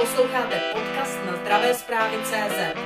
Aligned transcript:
Posloucháte 0.00 0.60
podcast 0.72 1.18
na 1.26 1.36
zdravé 1.36 1.74
zprávy 1.74 2.16
CZ. 2.24 2.78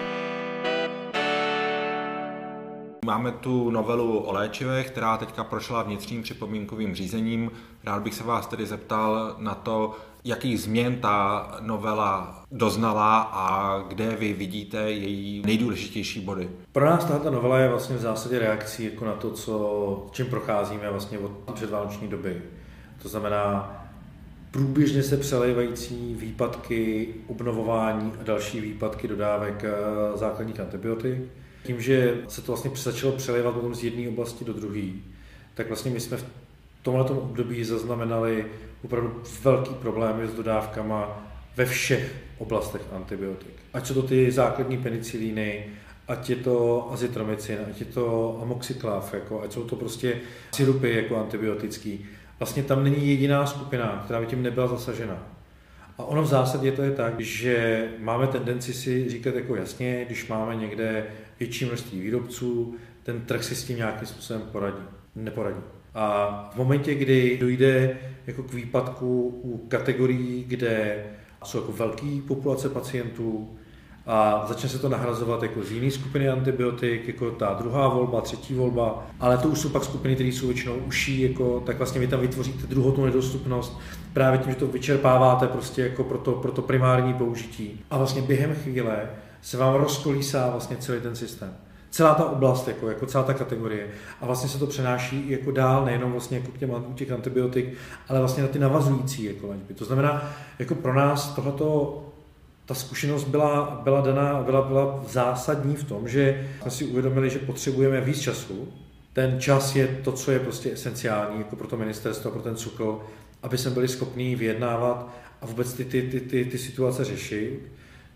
Máme 3.04 3.32
tu 3.32 3.70
novelu 3.70 4.18
o 4.18 4.32
léčivech, 4.32 4.90
která 4.90 5.16
teďka 5.16 5.44
prošla 5.44 5.82
vnitřním 5.82 6.22
připomínkovým 6.22 6.94
řízením. 6.94 7.50
Rád 7.84 8.02
bych 8.02 8.14
se 8.14 8.24
vás 8.24 8.46
tedy 8.46 8.66
zeptal 8.66 9.36
na 9.38 9.54
to, 9.54 9.96
jakých 10.24 10.60
změn 10.60 11.00
ta 11.00 11.46
novela 11.60 12.42
doznala 12.50 13.20
a 13.20 13.78
kde 13.88 14.16
vy 14.16 14.32
vidíte 14.32 14.90
její 14.90 15.42
nejdůležitější 15.46 16.20
body. 16.20 16.50
Pro 16.72 16.86
nás 16.86 17.04
tato 17.04 17.30
novela 17.30 17.58
je 17.58 17.68
vlastně 17.68 17.96
v 17.96 18.00
zásadě 18.00 18.38
reakcí 18.38 18.84
jako 18.84 19.04
na 19.04 19.14
to, 19.14 19.30
co, 19.30 20.06
čím 20.12 20.26
procházíme 20.26 20.90
vlastně 20.90 21.18
od 21.18 21.54
předvánoční 21.54 22.08
doby. 22.08 22.42
To 23.02 23.08
znamená 23.08 23.83
průběžně 24.54 25.02
se 25.02 25.16
přelévající 25.16 26.16
výpadky 26.18 27.08
obnovování 27.26 28.12
a 28.20 28.22
další 28.22 28.60
výpadky 28.60 29.08
dodávek 29.08 29.64
eh, 29.64 29.72
základních 30.18 30.60
antibiotik. 30.60 31.18
Tím, 31.62 31.80
že 31.80 32.18
se 32.28 32.42
to 32.42 32.52
vlastně 32.52 32.70
začalo 32.74 33.12
přelévat 33.12 33.54
potom 33.54 33.74
z 33.74 33.84
jedné 33.84 34.08
oblasti 34.08 34.44
do 34.44 34.52
druhé, 34.52 34.88
tak 35.54 35.68
vlastně 35.68 35.90
my 35.90 36.00
jsme 36.00 36.16
v 36.16 36.24
tomhle 36.82 37.04
období 37.04 37.64
zaznamenali 37.64 38.46
opravdu 38.84 39.22
velký 39.42 39.74
problémy 39.74 40.26
s 40.26 40.34
dodávkama 40.34 41.26
ve 41.56 41.66
všech 41.66 42.14
oblastech 42.38 42.82
antibiotik. 42.92 43.54
Ať 43.72 43.86
jsou 43.86 43.94
to 43.94 44.02
ty 44.02 44.30
základní 44.30 44.78
penicilíny, 44.78 45.66
ať 46.08 46.30
je 46.30 46.36
to 46.36 46.88
azitromycin, 46.92 47.58
ať 47.70 47.80
je 47.80 47.86
to 47.86 48.38
amoxiclav, 48.42 49.14
jako, 49.14 49.42
ať 49.42 49.52
jsou 49.52 49.64
to 49.64 49.76
prostě 49.76 50.20
sirupy 50.54 50.94
jako 50.94 51.16
antibiotický. 51.16 52.06
Vlastně 52.38 52.62
tam 52.62 52.84
není 52.84 53.08
jediná 53.08 53.46
skupina, 53.46 54.02
která 54.04 54.20
by 54.20 54.26
tím 54.26 54.42
nebyla 54.42 54.66
zasažena. 54.66 55.22
A 55.98 56.04
ono 56.04 56.22
v 56.22 56.26
zásadě 56.26 56.72
to 56.72 56.82
je 56.82 56.90
tak, 56.90 57.20
že 57.20 57.88
máme 57.98 58.26
tendenci 58.26 58.74
si 58.74 59.10
říkat 59.10 59.34
jako 59.34 59.56
jasně, 59.56 60.04
když 60.06 60.28
máme 60.28 60.56
někde 60.56 61.06
větší 61.40 61.64
množství 61.64 62.00
výrobců, 62.00 62.74
ten 63.02 63.20
trh 63.20 63.44
si 63.44 63.54
s 63.54 63.64
tím 63.64 63.76
nějakým 63.76 64.08
způsobem 64.08 64.42
poradí, 64.52 64.82
neporadí. 65.16 65.60
A 65.94 66.50
v 66.54 66.56
momentě, 66.56 66.94
kdy 66.94 67.38
dojde 67.40 67.98
jako 68.26 68.42
k 68.42 68.52
výpadku 68.52 69.40
u 69.42 69.66
kategorií, 69.68 70.44
kde 70.48 71.04
jsou 71.44 71.58
jako 71.58 71.72
velké 71.72 72.20
populace 72.28 72.68
pacientů, 72.68 73.58
a 74.06 74.44
začne 74.48 74.68
se 74.68 74.78
to 74.78 74.88
nahrazovat 74.88 75.42
jako 75.42 75.62
z 75.64 75.70
jiné 75.70 75.90
skupiny 75.90 76.28
antibiotik, 76.28 77.08
jako 77.08 77.30
ta 77.30 77.54
druhá 77.58 77.88
volba, 77.88 78.20
třetí 78.20 78.54
volba, 78.54 79.06
ale 79.20 79.38
to 79.38 79.48
už 79.48 79.58
jsou 79.58 79.68
pak 79.68 79.84
skupiny, 79.84 80.14
které 80.14 80.28
jsou 80.28 80.46
většinou 80.46 80.74
uší, 80.74 81.20
jako, 81.22 81.62
tak 81.66 81.78
vlastně 81.78 82.00
vy 82.00 82.06
tam 82.06 82.20
vytvoříte 82.20 82.66
druhou 82.66 82.92
tu 82.92 83.04
nedostupnost 83.04 83.80
právě 84.12 84.38
tím, 84.38 84.52
že 84.52 84.58
to 84.58 84.66
vyčerpáváte 84.66 85.46
prostě 85.46 85.82
jako 85.82 86.04
pro 86.04 86.18
to, 86.18 86.32
pro 86.32 86.52
to 86.52 86.62
primární 86.62 87.14
použití. 87.14 87.84
A 87.90 87.98
vlastně 87.98 88.22
během 88.22 88.54
chvíle 88.54 89.10
se 89.42 89.56
vám 89.56 89.74
rozkolísá 89.74 90.50
vlastně 90.50 90.76
celý 90.76 91.00
ten 91.00 91.16
systém 91.16 91.56
celá 91.94 92.14
ta 92.14 92.24
oblast, 92.24 92.68
jako, 92.68 92.88
jako 92.88 93.06
celá 93.06 93.24
ta 93.24 93.34
kategorie. 93.34 93.88
A 94.20 94.26
vlastně 94.26 94.48
se 94.48 94.58
to 94.58 94.66
přenáší 94.66 95.30
jako 95.30 95.50
dál, 95.50 95.84
nejenom 95.84 96.12
vlastně 96.12 96.38
jako 96.38 96.52
k 96.52 96.58
těm 96.58 96.84
těch 96.94 97.12
antibiotik, 97.12 97.74
ale 98.08 98.18
vlastně 98.18 98.42
na 98.42 98.48
ty 98.48 98.58
navazující 98.58 99.24
jako 99.24 99.48
léčby. 99.48 99.74
To 99.74 99.84
znamená, 99.84 100.30
jako 100.58 100.74
pro 100.74 100.94
nás 100.94 101.34
tohleto 101.34 102.02
ta 102.66 102.74
zkušenost 102.74 103.24
byla, 103.24 103.80
byla 103.84 104.00
daná, 104.00 104.42
byla, 104.42 104.62
byla 104.62 105.04
zásadní 105.08 105.76
v 105.76 105.84
tom, 105.84 106.08
že 106.08 106.48
jsme 106.62 106.70
si 106.70 106.84
uvědomili, 106.84 107.30
že 107.30 107.38
potřebujeme 107.38 108.00
víc 108.00 108.20
času. 108.20 108.68
Ten 109.12 109.40
čas 109.40 109.76
je 109.76 109.86
to, 110.04 110.12
co 110.12 110.30
je 110.30 110.38
prostě 110.38 110.72
esenciální 110.72 111.38
jako 111.38 111.56
pro 111.56 111.68
to 111.68 111.76
ministerstvo, 111.76 112.30
pro 112.30 112.42
ten 112.42 112.56
cukl, 112.56 113.00
aby 113.42 113.58
jsme 113.58 113.70
byli 113.70 113.88
schopni 113.88 114.36
vyjednávat 114.36 115.14
a 115.40 115.46
vůbec 115.46 115.72
ty, 115.72 115.84
ty, 115.84 116.02
ty, 116.02 116.20
ty, 116.20 116.44
ty 116.44 116.58
situace 116.58 117.04
řešit. 117.04 117.60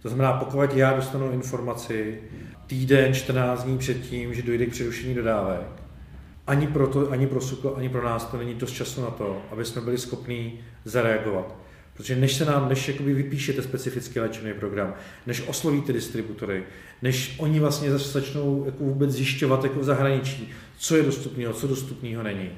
To 0.03 0.09
znamená, 0.09 0.33
pokud 0.33 0.75
já 0.75 0.93
dostanu 0.93 1.31
informaci 1.31 2.21
týden, 2.67 3.15
14 3.15 3.65
dní 3.65 3.79
předtím, 3.79 4.35
že 4.35 4.43
dojde 4.43 4.67
k 4.67 4.71
přerušení 4.71 5.15
dodávek, 5.15 5.67
ani 6.47 6.67
pro, 6.67 6.87
to, 6.87 7.11
ani 7.11 7.27
pro 7.27 7.41
SUKL, 7.41 7.75
ani 7.77 7.89
pro 7.89 8.05
nás 8.05 8.25
to 8.25 8.37
není 8.37 8.55
dost 8.55 8.73
času 8.73 9.03
na 9.03 9.11
to, 9.11 9.43
aby 9.51 9.65
jsme 9.65 9.81
byli 9.81 9.99
schopni 9.99 10.61
zareagovat. 10.85 11.55
Protože 11.99 12.17
než 12.17 12.35
se 12.35 12.45
nám, 12.45 12.69
než 12.69 12.89
jakoby 12.89 13.15
vypíšete 13.15 13.63
specifický 13.63 14.21
léčebný 14.21 14.53
program, 14.53 14.95
než 15.27 15.49
oslovíte 15.49 15.93
distributory, 15.93 16.63
než 17.03 17.35
oni 17.39 17.61
vlastně 17.61 17.99
začnou 17.99 18.65
jako 18.67 18.85
vůbec 18.85 19.11
zjišťovat 19.11 19.65
jako 19.65 19.81
v 19.81 19.85
zahraničí, 19.85 20.51
co 20.79 20.97
je 20.97 21.03
dostupného, 21.03 21.53
co 21.53 21.67
dostupného 21.67 22.23
není. 22.23 22.51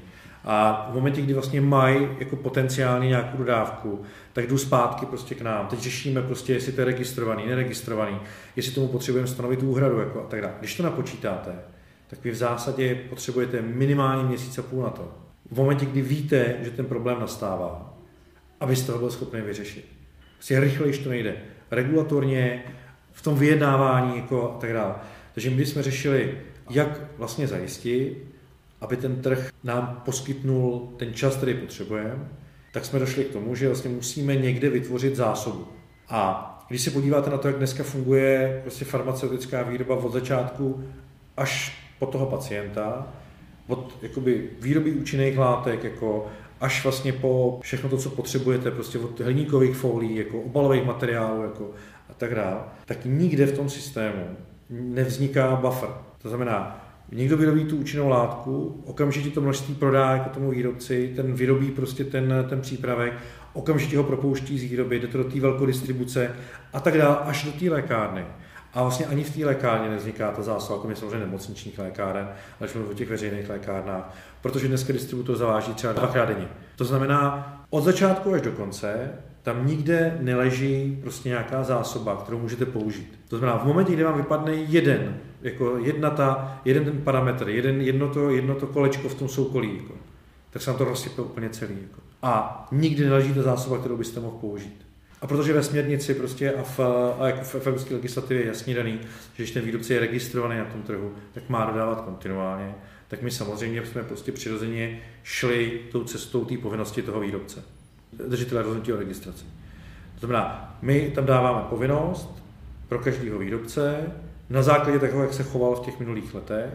A 0.45 0.89
v 0.91 0.95
momentě, 0.95 1.23
kdy 1.23 1.34
vlastně 1.34 1.61
mají 1.61 2.09
jako 2.19 2.37
potenciálně 2.37 3.09
nějakou 3.09 3.39
dodávku, 3.39 4.03
tak 4.33 4.47
jdu 4.47 4.59
zpátky 4.59 5.06
prostě 5.06 5.34
k 5.34 5.43
nám. 5.43 5.67
Teď 5.67 5.81
řešíme 5.81 6.22
prostě, 6.22 6.53
jestli 6.53 6.72
to 6.72 6.81
je 6.81 6.84
registrovaný, 6.84 7.47
neregistrovaný, 7.47 8.17
jestli 8.57 8.72
tomu 8.72 8.89
potřebujeme 8.89 9.28
stanovit 9.28 9.62
úhradu 9.62 9.99
jako 9.99 10.21
a 10.21 10.27
tak 10.27 10.41
dále. 10.41 10.55
Když 10.61 10.77
to 10.77 10.83
napočítáte, 10.83 11.51
tak 12.09 12.25
vy 12.25 12.31
v 12.31 12.37
zásadě 12.37 12.95
potřebujete 12.95 13.62
minimálně 13.62 14.22
měsíc 14.22 14.59
a 14.59 14.62
půl 14.62 14.83
na 14.83 14.91
to. 14.91 15.12
V 15.51 15.57
momentě, 15.57 15.87
kdy 15.87 16.03
víte, 16.03 16.57
že 16.62 16.71
ten 16.71 16.87
problém 16.87 17.21
nastává, 17.21 18.00
abyste 18.60 18.87
toho 18.87 18.98
byl 18.98 19.10
schopný 19.10 19.41
vyřešit. 19.41 19.84
Prostě 20.34 20.60
rychleji 20.60 20.98
to 20.98 21.10
nejde. 21.10 21.37
Regulatorně, 21.71 22.65
v 23.12 23.22
tom 23.22 23.38
vyjednávání 23.38 24.16
jako 24.16 24.54
a 24.56 24.60
tak 24.60 24.72
dále. 24.72 24.94
Takže 25.34 25.50
my 25.50 25.66
jsme 25.66 25.82
řešili, 25.82 26.38
jak 26.71 27.00
vlastně 27.19 27.47
zajistit, 27.47 28.16
aby 28.81 28.97
ten 28.97 29.22
trh 29.22 29.50
nám 29.65 30.03
poskytnul 30.04 30.94
ten 30.97 31.15
čas, 31.15 31.37
který 31.37 31.54
potřebujeme, 31.54 32.28
tak 32.72 32.84
jsme 32.84 32.98
došli 32.98 33.25
k 33.25 33.32
tomu, 33.32 33.54
že 33.54 33.66
vlastně 33.66 33.91
musíme 33.91 34.37
někde 34.37 34.71
vytvořit 34.71 35.16
zásobu. 35.16 35.66
A 36.09 36.47
když 36.69 36.82
se 36.82 36.91
podíváte 36.91 37.31
na 37.31 37.38
to, 37.38 37.48
jak 37.48 37.56
dneska 37.56 37.82
funguje 37.82 38.60
prostě 38.62 38.84
farmaceutická 38.84 39.62
výroba 39.62 39.97
od 39.97 40.12
začátku 40.12 40.84
až 41.37 41.78
po 41.98 42.06
toho 42.06 42.27
pacienta, 42.27 43.12
od 43.66 43.98
jakoby 44.03 44.50
výroby 44.60 44.92
účinných 44.92 45.38
látek, 45.38 45.84
jako 45.84 46.31
až 46.60 46.82
vlastně 46.82 47.12
po 47.12 47.59
všechno 47.62 47.88
to, 47.88 47.97
co 47.97 48.10
potřebujete, 48.10 48.71
prostě 48.71 48.98
od 48.98 49.21
hliníkových 49.21 49.76
folí, 49.76 50.16
jako 50.16 50.41
obalových 50.41 50.84
materiálů 50.84 51.43
jako 51.43 51.71
a 52.10 52.15
tak 52.15 52.34
dále, 52.34 52.59
tak 52.84 52.98
nikde 53.04 53.47
v 53.47 53.56
tom 53.56 53.69
systému 53.69 54.25
nevzniká 54.71 55.56
buffer. 55.56 55.88
To 56.22 56.28
znamená, 56.28 56.87
někdo 57.12 57.37
vyrobí 57.37 57.65
tu 57.65 57.76
účinnou 57.76 58.09
látku, 58.09 58.82
okamžitě 58.87 59.31
to 59.31 59.41
množství 59.41 59.75
prodá 59.75 60.10
jako 60.10 60.31
tomu 60.31 60.50
výrobci, 60.50 61.12
ten 61.16 61.32
vyrobí 61.32 61.71
prostě 61.71 62.04
ten, 62.04 62.47
ten 62.48 62.60
přípravek, 62.60 63.12
okamžitě 63.53 63.97
ho 63.97 64.04
propouští 64.04 64.59
z 64.59 64.62
výroby, 64.62 65.00
jde 65.00 65.06
to 65.06 65.19
do 65.19 65.25
té 65.25 65.41
velkodistribuce 65.41 66.31
a 66.72 66.81
tak 66.81 66.98
dále, 66.98 67.16
až 67.16 67.44
do 67.44 67.53
té 67.53 67.71
lékárny. 67.71 68.25
A 68.75 68.83
vlastně 68.83 69.07
ani 69.07 69.25
v 69.25 69.37
té 69.37 69.45
lékárně 69.45 69.91
nevzniká 69.91 70.31
ta 70.31 70.43
zásoba, 70.43 70.83
jako 70.83 71.01
samozřejmě 71.01 71.19
nemocničních 71.19 71.79
lékáren, 71.79 72.29
ale 72.61 72.69
v 72.69 72.95
těch 72.95 73.09
veřejných 73.09 73.49
lékárnách, 73.49 74.15
protože 74.43 74.69
dneska 74.69 74.93
distributor 74.93 75.37
zaváží 75.37 75.75
třeba 75.75 75.93
dvakrát 75.93 76.25
denně. 76.25 76.49
To 76.77 76.85
znamená, 76.85 77.53
od 77.71 77.85
začátku 77.85 78.33
až 78.33 78.41
do 78.41 78.53
konce 78.53 79.11
tam 79.43 79.67
nikde 79.67 80.19
neleží 80.21 80.99
prostě 81.03 81.29
nějaká 81.29 81.63
zásoba, 81.63 82.17
kterou 82.17 82.39
můžete 82.39 82.67
použít. 82.67 83.21
To 83.29 83.39
znamená, 83.39 83.59
v 83.59 83.65
momentě, 83.65 83.93
kdy 83.93 84.05
vám 84.05 84.17
vypadne 84.17 84.55
jeden, 84.55 85.17
jako 85.43 85.79
jedna 85.79 86.11
ta, 86.11 86.61
jeden 86.65 86.85
ten 86.85 86.99
parametr, 86.99 87.49
jeden, 87.49 87.81
jedno, 87.81 88.09
to, 88.09 88.31
jedno 88.31 88.55
to 88.55 88.67
kolečko 88.67 89.09
v 89.09 89.15
tom 89.15 89.29
soukolí, 89.29 89.77
jako, 89.77 89.95
tak 90.51 90.63
se 90.63 90.71
vám 90.71 90.79
to 90.79 90.85
rozsype 90.85 91.23
úplně 91.23 91.49
celý. 91.49 91.75
Jako. 91.83 92.01
A 92.23 92.67
nikdy 92.73 93.05
neleží 93.05 93.35
ta 93.35 93.43
zásoba, 93.43 93.79
kterou 93.79 93.97
byste 93.97 94.21
mohl 94.21 94.37
použít. 94.37 94.87
A 95.21 95.27
protože 95.27 95.53
ve 95.53 95.63
směrnici 95.63 96.15
prostě 96.15 96.53
a, 96.53 96.63
v, 96.63 96.81
a 97.19 97.27
jako 97.27 97.45
v 97.45 97.67
evropské 97.67 97.95
legislativě 97.95 98.43
je 98.43 98.49
jasně 98.49 98.75
daný, 98.75 99.01
že 99.03 99.43
když 99.43 99.51
ten 99.51 99.65
výrobce 99.65 99.95
je 99.95 100.01
registrovaný 100.01 100.59
na 100.59 100.65
tom 100.65 100.83
trhu, 100.83 101.15
tak 101.33 101.49
má 101.49 101.65
dodávat 101.65 102.01
kontinuálně, 102.01 102.75
tak 103.09 103.23
my 103.23 103.31
samozřejmě 103.31 103.87
jsme 103.87 104.03
prostě 104.03 104.33
přirozeně 104.33 105.01
šli 105.23 105.81
tou 105.93 106.05
cestou 106.05 106.45
té 106.45 106.57
povinnosti 106.57 107.03
toho 107.03 107.21
výrobce, 107.21 107.63
držitele 108.29 108.63
rozhodnutí 108.63 108.93
o 108.93 108.97
registraci. 108.97 109.45
To 110.21 110.27
znamená, 110.27 110.78
my 110.83 111.13
tam 111.15 111.27
dáváme 111.27 111.65
povinnost 111.71 112.43
pro 112.89 112.99
každého 112.99 113.39
výrobce 113.39 114.13
na 114.51 114.63
základě 114.63 114.99
toho, 114.99 115.23
jak 115.23 115.34
se 115.34 115.43
choval 115.43 115.77
v 115.77 115.84
těch 115.84 115.99
minulých 115.99 116.34
letech, 116.34 116.71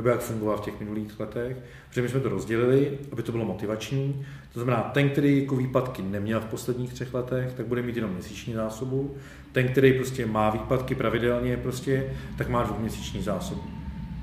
nebo 0.00 0.08
jak 0.08 0.20
fungoval 0.20 0.56
v 0.56 0.60
těch 0.60 0.80
minulých 0.80 1.20
letech, 1.20 1.56
protože 1.88 2.02
my 2.02 2.08
jsme 2.08 2.20
to 2.20 2.28
rozdělili, 2.28 2.98
aby 3.12 3.22
to 3.22 3.32
bylo 3.32 3.44
motivační. 3.44 4.26
To 4.52 4.60
znamená, 4.60 4.82
ten, 4.82 5.10
který 5.10 5.42
jako 5.42 5.56
výpadky 5.56 6.02
neměl 6.02 6.40
v 6.40 6.44
posledních 6.44 6.92
třech 6.92 7.14
letech, 7.14 7.52
tak 7.56 7.66
bude 7.66 7.82
mít 7.82 7.96
jenom 7.96 8.10
měsíční 8.10 8.54
zásobu. 8.54 9.14
Ten, 9.52 9.68
který 9.68 9.92
prostě 9.92 10.26
má 10.26 10.50
výpadky 10.50 10.94
pravidelně, 10.94 11.56
prostě, 11.56 12.06
tak 12.38 12.48
má 12.48 12.62
dvouměsíční 12.62 13.22
zásobu. 13.22 13.62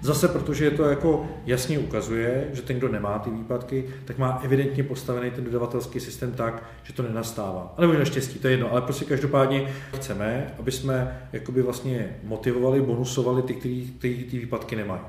Zase 0.01 0.27
protože 0.27 0.71
to 0.71 0.83
jako 0.83 1.29
jasně 1.45 1.79
ukazuje, 1.79 2.47
že 2.53 2.61
ten, 2.61 2.77
kdo 2.77 2.87
nemá 2.87 3.19
ty 3.19 3.29
výpadky, 3.29 3.85
tak 4.05 4.17
má 4.17 4.39
evidentně 4.43 4.83
postavený 4.83 5.31
ten 5.31 5.43
dodavatelský 5.43 5.99
systém 5.99 6.31
tak, 6.31 6.63
že 6.83 6.93
to 6.93 7.03
nenastává. 7.03 7.73
Ale 7.77 7.87
nebo 7.87 7.99
naštěstí, 7.99 8.39
to 8.39 8.47
je 8.47 8.53
jedno, 8.53 8.71
ale 8.71 8.81
prostě 8.81 9.05
každopádně 9.05 9.73
chceme, 9.95 10.53
aby 10.59 10.71
jsme 10.71 11.27
jakoby 11.33 11.61
vlastně 11.61 12.15
motivovali, 12.23 12.81
bonusovali 12.81 13.41
ty, 13.41 13.53
kteří 13.53 13.97
ty 14.01 14.39
výpadky 14.39 14.75
nemají. 14.75 15.01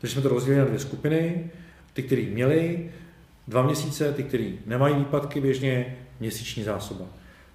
Takže 0.00 0.12
jsme 0.12 0.22
to 0.22 0.28
rozdělili 0.28 0.60
na 0.60 0.66
dvě 0.66 0.78
skupiny, 0.78 1.50
ty, 1.92 2.02
kteří 2.02 2.26
měli 2.26 2.90
dva 3.48 3.62
měsíce, 3.62 4.12
ty, 4.12 4.22
kteří 4.22 4.58
nemají 4.66 4.94
výpadky 4.94 5.40
běžně, 5.40 5.96
měsíční 6.20 6.62
zásoba. 6.62 7.04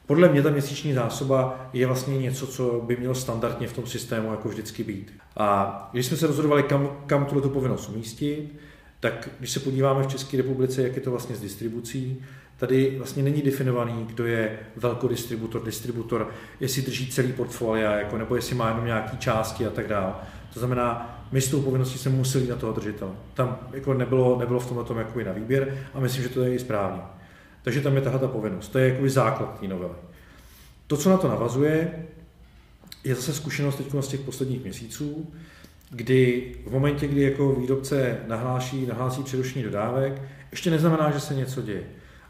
Podle 0.06 0.30
mě 0.30 0.42
ta 0.42 0.50
měsíční 0.50 0.94
zásoba 0.94 1.70
je 1.74 1.88
vlastně 1.88 2.18
něco, 2.18 2.48
co 2.48 2.84
by 2.88 2.96
mělo 2.96 3.16
standardně 3.16 3.68
v 3.68 3.74
tom 3.74 3.88
systému 3.88 4.32
jako 4.32 4.50
vždycky 4.50 4.84
být. 4.84 5.14
A 5.38 5.90
když 5.92 6.06
jsme 6.06 6.18
se 6.18 6.28
rozhodovali, 6.28 6.64
kam, 6.64 6.90
kam 7.06 7.26
tuto 7.26 7.50
povinnost 7.50 7.90
umístit, 7.90 8.56
tak 9.00 9.30
když 9.40 9.52
se 9.52 9.60
podíváme 9.60 10.04
v 10.04 10.08
České 10.08 10.38
republice, 10.38 10.82
jak 10.82 10.96
je 10.96 11.02
to 11.02 11.12
vlastně 11.12 11.36
s 11.36 11.42
distribucí, 11.42 12.24
tady 12.58 12.96
vlastně 12.98 13.24
není 13.24 13.42
definovaný, 13.42 14.06
kdo 14.06 14.26
je 14.26 14.60
velkodistributor, 14.76 15.64
distributor, 15.64 16.30
jestli 16.60 16.82
drží 16.82 17.08
celý 17.08 17.34
portfolia, 17.34 17.92
jako, 17.92 18.18
nebo 18.18 18.36
jestli 18.36 18.56
má 18.56 18.70
jenom 18.70 18.86
nějaké 18.86 19.18
části 19.18 19.66
a 19.66 19.70
tak 19.70 19.88
dále. 19.88 20.14
To 20.54 20.60
znamená, 20.60 21.20
my 21.32 21.42
s 21.42 21.50
tou 21.50 21.62
povinností 21.62 21.98
jsme 21.98 22.12
museli 22.12 22.48
na 22.48 22.56
toho 22.56 22.74
držitele. 22.74 23.12
Tam 23.34 23.60
jako 23.74 23.94
nebylo, 23.94 24.40
nebylo 24.40 24.60
v 24.60 24.68
tomhle 24.68 24.86
tom 24.86 24.98
jako 24.98 25.20
na 25.20 25.32
výběr 25.32 25.78
a 25.94 26.00
myslím, 26.00 26.24
že 26.24 26.30
to 26.30 26.44
je 26.44 26.56
i 26.56 26.60
správně. 26.60 27.02
Takže 27.64 27.82
tam 27.82 27.96
je 27.96 28.02
tahle 28.02 28.20
ta 28.20 28.28
povinnost. 28.28 28.68
To 28.68 28.80
je 28.80 28.94
jako 28.94 29.10
základ 29.10 29.60
té 29.60 29.68
novely. 29.68 29.94
To, 30.88 30.98
co 30.98 31.10
na 31.10 31.18
to 31.18 31.28
navazuje, 31.28 32.06
je 33.04 33.16
zase 33.16 33.34
zkušenost 33.34 33.76
teď 33.76 33.86
z 34.00 34.08
těch 34.08 34.20
posledních 34.20 34.64
měsíců, 34.64 35.34
kdy 35.90 36.52
v 36.68 36.72
momentě, 36.72 37.08
kdy 37.08 37.22
jako 37.22 37.52
výrobce 37.52 38.18
nahlásí, 38.28 38.86
nahlásí 38.86 39.24
přerušení 39.24 39.64
dodávek, 39.64 40.22
ještě 40.52 40.72
neznamená, 40.72 41.12
že 41.12 41.20
se 41.20 41.34
něco 41.34 41.62
děje. 41.62 41.84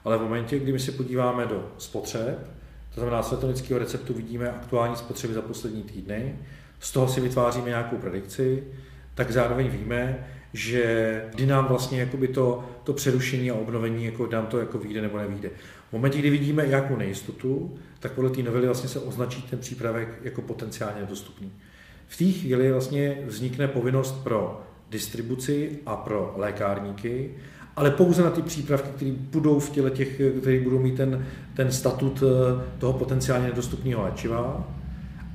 Ale 0.05 0.17
v 0.17 0.21
momentě, 0.21 0.59
kdy 0.59 0.71
my 0.71 0.79
se 0.79 0.91
podíváme 0.91 1.45
do 1.45 1.71
spotřeb, 1.77 2.49
to 2.93 3.01
znamená 3.01 3.23
světonického 3.23 3.79
receptu 3.79 4.13
vidíme 4.13 4.51
aktuální 4.51 4.95
spotřeby 4.95 5.33
za 5.33 5.41
poslední 5.41 5.83
týdny, 5.83 6.35
z 6.81 6.91
toho 6.91 7.07
si 7.07 7.21
vytváříme 7.21 7.69
nějakou 7.69 7.97
predikci, 7.97 8.63
tak 9.15 9.31
zároveň 9.31 9.69
víme, 9.69 10.27
že 10.53 11.23
kdy 11.35 11.45
nám 11.45 11.65
vlastně 11.65 11.99
jakoby 11.99 12.27
to, 12.27 12.63
to 12.83 12.93
přerušení 12.93 13.51
a 13.51 13.55
obnovení, 13.55 14.05
jako 14.05 14.27
nám 14.27 14.45
to 14.45 14.59
jako 14.59 14.77
vyjde 14.77 15.01
nebo 15.01 15.17
nevíde. 15.17 15.49
V 15.89 15.93
momentě, 15.93 16.19
kdy 16.19 16.29
vidíme 16.29 16.67
nějakou 16.67 16.95
nejistotu, 16.95 17.77
tak 17.99 18.11
podle 18.11 18.29
té 18.29 18.43
novely 18.43 18.65
vlastně 18.65 18.89
se 18.89 18.99
označí 18.99 19.41
ten 19.41 19.59
přípravek 19.59 20.09
jako 20.23 20.41
potenciálně 20.41 21.01
nedostupný. 21.01 21.51
V 22.07 22.17
té 22.17 22.25
chvíli 22.25 22.71
vlastně 22.71 23.17
vznikne 23.25 23.67
povinnost 23.67 24.23
pro 24.23 24.61
distribuci 24.89 25.79
a 25.85 25.95
pro 25.95 26.33
lékárníky, 26.37 27.31
ale 27.75 27.91
pouze 27.91 28.23
na 28.23 28.29
ty 28.29 28.41
přípravky, 28.41 28.89
které 28.95 29.11
budou 29.11 29.59
v 29.59 29.69
těle 29.69 29.91
těch, 29.91 30.21
které 30.41 30.59
budou 30.59 30.79
mít 30.79 30.95
ten, 30.95 31.25
ten 31.53 31.71
statut 31.71 32.23
eh, 32.23 32.63
toho 32.79 32.93
potenciálně 32.93 33.47
nedostupného 33.47 34.03
léčiva. 34.03 34.67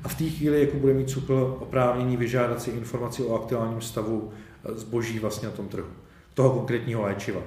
A 0.06 0.08
v 0.08 0.14
té 0.14 0.24
chvíli 0.24 0.60
jako 0.60 0.76
bude 0.76 0.94
mít 0.94 1.10
SUKL 1.10 1.56
oprávnění 1.60 2.16
vyžádat 2.16 2.62
si 2.62 2.70
informaci 2.70 3.22
o 3.22 3.34
aktuálním 3.34 3.80
stavu 3.80 4.30
eh, 4.64 4.74
zboží 4.74 5.18
vlastně 5.18 5.48
na 5.48 5.54
tom 5.54 5.68
trhu, 5.68 5.86
toho 6.34 6.50
konkrétního 6.50 7.02
léčiva. 7.02 7.40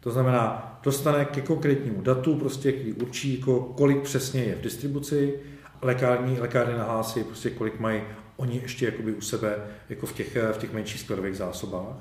To 0.00 0.10
znamená, 0.10 0.78
dostane 0.82 1.24
ke 1.24 1.40
konkrétnímu 1.40 2.02
datu, 2.02 2.34
prostě, 2.34 2.72
který 2.72 2.92
určí, 2.92 3.38
jako, 3.38 3.60
kolik 3.60 4.02
přesně 4.02 4.42
je 4.44 4.54
v 4.54 4.60
distribuci, 4.60 5.34
lékární, 5.82 6.40
lékárny 6.40 6.78
nahlásí, 6.78 7.24
prostě, 7.24 7.50
kolik 7.50 7.80
mají 7.80 8.02
oni 8.36 8.60
ještě 8.62 8.86
jakoby 8.86 9.14
u 9.14 9.20
sebe 9.20 9.56
jako 9.88 10.06
v 10.06 10.12
těch, 10.12 10.36
v 10.52 10.58
těch 10.58 10.72
menších 10.72 11.00
skladových 11.00 11.36
zásobách. 11.36 11.96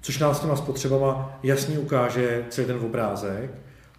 Což 0.00 0.18
nás 0.18 0.40
těma 0.40 0.56
spotřebama 0.56 1.38
jasně 1.42 1.78
ukáže 1.78 2.46
celý 2.48 2.66
ten 2.66 2.76
obrázek, 2.76 3.50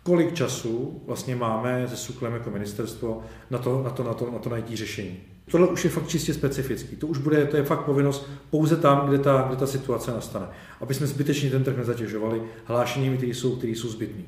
kolik 0.04 0.34
času 0.34 1.02
vlastně 1.06 1.36
máme 1.36 1.88
se 1.88 1.98
SUKLem 1.98 2.34
jako 2.34 2.50
ministerstvo 2.50 3.24
na 3.50 3.58
to, 3.58 3.84
na 3.84 3.90
to, 3.90 4.04
na 4.04 4.14
to, 4.14 4.32
na 4.32 4.40
to 4.40 4.50
najít 4.50 4.78
řešení. 4.78 5.35
Tohle 5.52 5.68
už 5.68 5.84
je 5.84 5.90
fakt 5.90 6.08
čistě 6.08 6.34
specifický. 6.34 6.96
To 6.96 7.08
už 7.08 7.18
bude, 7.18 7.46
to 7.46 7.58
je 7.58 7.64
fakt 7.64 7.86
povinnost 7.86 8.30
pouze 8.50 8.78
tam, 8.78 9.08
kde 9.08 9.20
ta, 9.20 9.46
kde 9.48 9.56
ta 9.56 9.68
situace 9.68 10.12
nastane. 10.12 10.46
Aby 10.82 10.94
jsme 10.94 11.08
zbytečně 11.08 11.50
ten 11.50 11.64
trh 11.64 11.78
nezatěžovali 11.78 12.42
hlášeními, 12.66 13.18
které 13.18 13.32
jsou, 13.32 13.56
které 13.56 13.72
jsou 13.72 13.88
zbytný. 13.88 14.26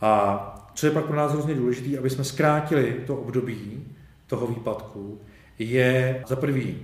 A 0.00 0.70
co 0.74 0.86
je 0.86 0.92
pak 0.92 1.04
pro 1.04 1.16
nás 1.16 1.32
hrozně 1.32 1.54
důležité, 1.54 1.98
aby 1.98 2.10
jsme 2.10 2.24
zkrátili 2.24 2.96
to 3.06 3.16
období 3.16 3.84
toho 4.26 4.46
výpadku, 4.46 5.20
je 5.58 6.24
za 6.28 6.36
prvý, 6.36 6.76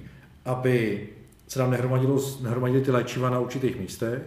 aby 0.44 1.08
se 1.48 1.58
nám 1.58 1.70
nehromadily 2.40 2.80
ty 2.84 2.90
léčiva 2.90 3.30
na 3.30 3.38
určitých 3.38 3.80
místech. 3.80 4.22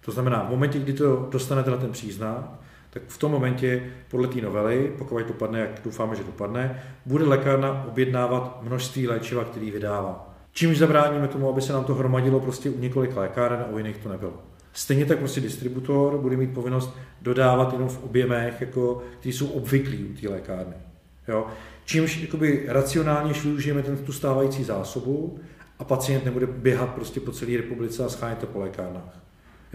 To 0.00 0.12
znamená, 0.12 0.44
v 0.44 0.50
momentě, 0.50 0.78
kdy 0.78 0.92
to 0.92 1.28
dostanete 1.30 1.70
na 1.70 1.76
ten 1.76 1.92
příznak, 1.92 2.65
tak 2.96 3.02
v 3.08 3.18
tom 3.18 3.32
momentě 3.32 3.82
podle 4.10 4.28
té 4.28 4.40
novely, 4.40 4.92
pokud 4.98 5.18
to 5.18 5.28
dopadne, 5.28 5.60
jak 5.60 5.70
doufáme, 5.84 6.16
že 6.16 6.24
dopadne, 6.24 6.82
bude 7.06 7.24
lékárna 7.24 7.84
objednávat 7.88 8.62
množství 8.62 9.08
léčiva, 9.08 9.44
který 9.44 9.70
vydává. 9.70 10.34
Čímž 10.52 10.78
zabráníme 10.78 11.28
tomu, 11.28 11.48
aby 11.48 11.62
se 11.62 11.72
nám 11.72 11.84
to 11.84 11.94
hromadilo 11.94 12.40
prostě 12.40 12.70
u 12.70 12.78
několik 12.78 13.16
lékáren 13.16 13.60
a 13.60 13.66
u 13.66 13.78
jiných 13.78 13.96
to 13.96 14.08
nebylo. 14.08 14.32
Stejně 14.72 15.04
tak 15.04 15.18
prostě 15.18 15.40
distributor 15.40 16.18
bude 16.18 16.36
mít 16.36 16.54
povinnost 16.54 16.96
dodávat 17.22 17.72
jenom 17.72 17.88
v 17.88 18.04
objemech, 18.04 18.60
jako, 18.60 19.02
které 19.20 19.32
jsou 19.34 19.46
obvyklí 19.46 20.04
u 20.04 20.20
té 20.20 20.28
lékárny. 20.28 20.74
Jo? 21.28 21.46
Čímž 21.84 22.16
jakoby 22.22 22.64
racionálně 22.68 23.32
využijeme 23.32 23.82
ten, 23.82 23.96
tu 23.96 24.12
stávající 24.12 24.64
zásobu 24.64 25.38
a 25.78 25.84
pacient 25.84 26.24
nebude 26.24 26.46
běhat 26.46 26.94
prostě 26.94 27.20
po 27.20 27.32
celé 27.32 27.56
republice 27.56 28.04
a 28.04 28.08
schánět 28.08 28.38
to 28.38 28.46
po 28.46 28.60
lékárnách. 28.60 29.25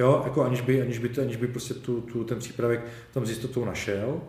Jo, 0.02 0.22
jako 0.24 0.44
aniž 0.44 0.62
by, 0.62 0.82
aniž 0.82 0.98
by, 0.98 1.10
aniž 1.22 1.36
by 1.36 1.48
prostě 1.48 1.74
tu, 1.74 2.02
tu, 2.02 2.24
ten 2.24 2.40
přípravek 2.40 2.82
tam 3.14 3.26
s 3.26 3.30
jistotou 3.30 3.66
našel. 3.66 4.22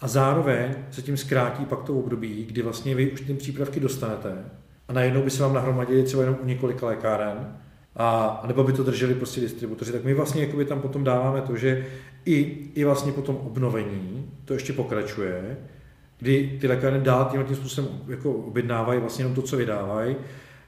A 0.00 0.08
zároveň 0.08 0.74
se 0.90 1.02
tím 1.02 1.16
zkrátí 1.16 1.64
pak 1.64 1.82
to 1.82 1.98
období, 1.98 2.44
kdy 2.44 2.62
vlastně 2.62 2.94
vy 2.94 3.10
už 3.10 3.20
ty 3.20 3.34
přípravky 3.34 3.80
dostanete 3.80 4.44
a 4.88 4.92
najednou 4.92 5.22
by 5.22 5.30
se 5.30 5.42
vám 5.42 5.54
nahromadili 5.54 6.02
třeba 6.02 6.22
jenom 6.22 6.38
u 6.42 6.46
několika 6.46 6.86
lékáren, 6.86 7.56
a 7.96 8.42
nebo 8.46 8.64
by 8.64 8.72
to 8.72 8.82
drželi 8.82 9.14
prostě 9.14 9.40
distributoři, 9.40 9.92
tak 9.92 10.04
my 10.04 10.14
vlastně 10.14 10.42
jakoby 10.42 10.64
tam 10.64 10.80
potom 10.80 11.04
dáváme 11.04 11.40
to, 11.40 11.56
že 11.56 11.86
i, 12.24 12.68
i 12.74 12.84
vlastně 12.84 13.12
potom 13.12 13.36
obnovení 13.36 14.30
to 14.44 14.54
ještě 14.54 14.72
pokračuje, 14.72 15.56
kdy 16.18 16.58
ty 16.60 16.68
lékárny 16.68 17.00
dál 17.00 17.28
tím, 17.30 17.44
tím 17.44 17.56
způsobem 17.56 17.90
jako 18.08 18.32
objednávají 18.32 19.00
vlastně 19.00 19.22
jenom 19.22 19.34
to, 19.34 19.42
co 19.42 19.56
vydávají, 19.56 20.16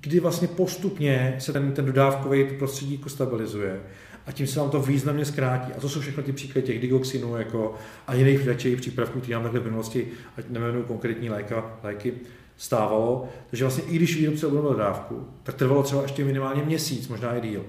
kdy 0.00 0.20
vlastně 0.20 0.48
postupně 0.48 1.36
se 1.38 1.52
ten, 1.52 1.72
ten 1.72 1.84
dodávkový 1.84 2.44
prostředí 2.44 2.94
jako 2.94 3.08
stabilizuje 3.08 3.80
a 4.28 4.32
tím 4.32 4.46
se 4.46 4.60
vám 4.60 4.70
to 4.70 4.80
významně 4.82 5.24
zkrátí. 5.24 5.72
A 5.72 5.80
to 5.80 5.88
jsou 5.88 6.00
všechno 6.00 6.22
ty 6.22 6.32
příklady 6.32 6.66
těch 6.66 6.80
digoxinů 6.80 7.36
jako 7.36 7.74
a 8.06 8.14
jiných 8.14 8.46
léčivých 8.46 8.80
přípravků, 8.80 9.20
které 9.20 9.34
nám 9.34 9.42
takhle 9.42 9.60
v 9.60 9.64
minulosti, 9.64 10.08
ať 10.36 10.44
nemenuji 10.48 10.84
konkrétní 10.84 11.30
léka, 11.30 11.78
léky, 11.82 12.14
stávalo. 12.56 13.28
Takže 13.50 13.64
vlastně 13.64 13.84
i 13.84 13.96
když 13.96 14.16
výrobce 14.16 14.46
obnovil 14.46 14.70
dodávku, 14.70 15.28
tak 15.42 15.54
trvalo 15.54 15.82
třeba 15.82 16.02
ještě 16.02 16.24
minimálně 16.24 16.62
měsíc, 16.62 17.08
možná 17.08 17.36
i 17.36 17.40
díl, 17.40 17.64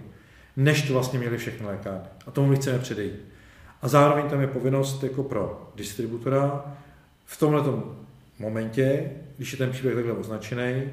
než 0.58 0.82
to 0.82 0.94
vlastně 0.94 1.20
měli 1.20 1.38
všechny 1.38 1.68
lékárny. 1.68 2.08
A 2.28 2.32
tomu 2.32 2.48
my 2.48 2.56
chceme 2.56 2.80
předejít. 2.80 3.20
A 3.82 3.88
zároveň 3.88 4.30
tam 4.30 4.42
je 4.42 4.48
povinnost 4.48 5.04
jako 5.04 5.24
pro 5.24 5.72
distributora 5.76 6.76
v 7.26 7.40
tomhle 7.40 7.64
momentě, 8.40 9.12
když 9.38 9.52
je 9.52 9.58
ten 9.58 9.72
příběh 9.72 9.96
takhle 9.96 10.14
označený, 10.14 10.84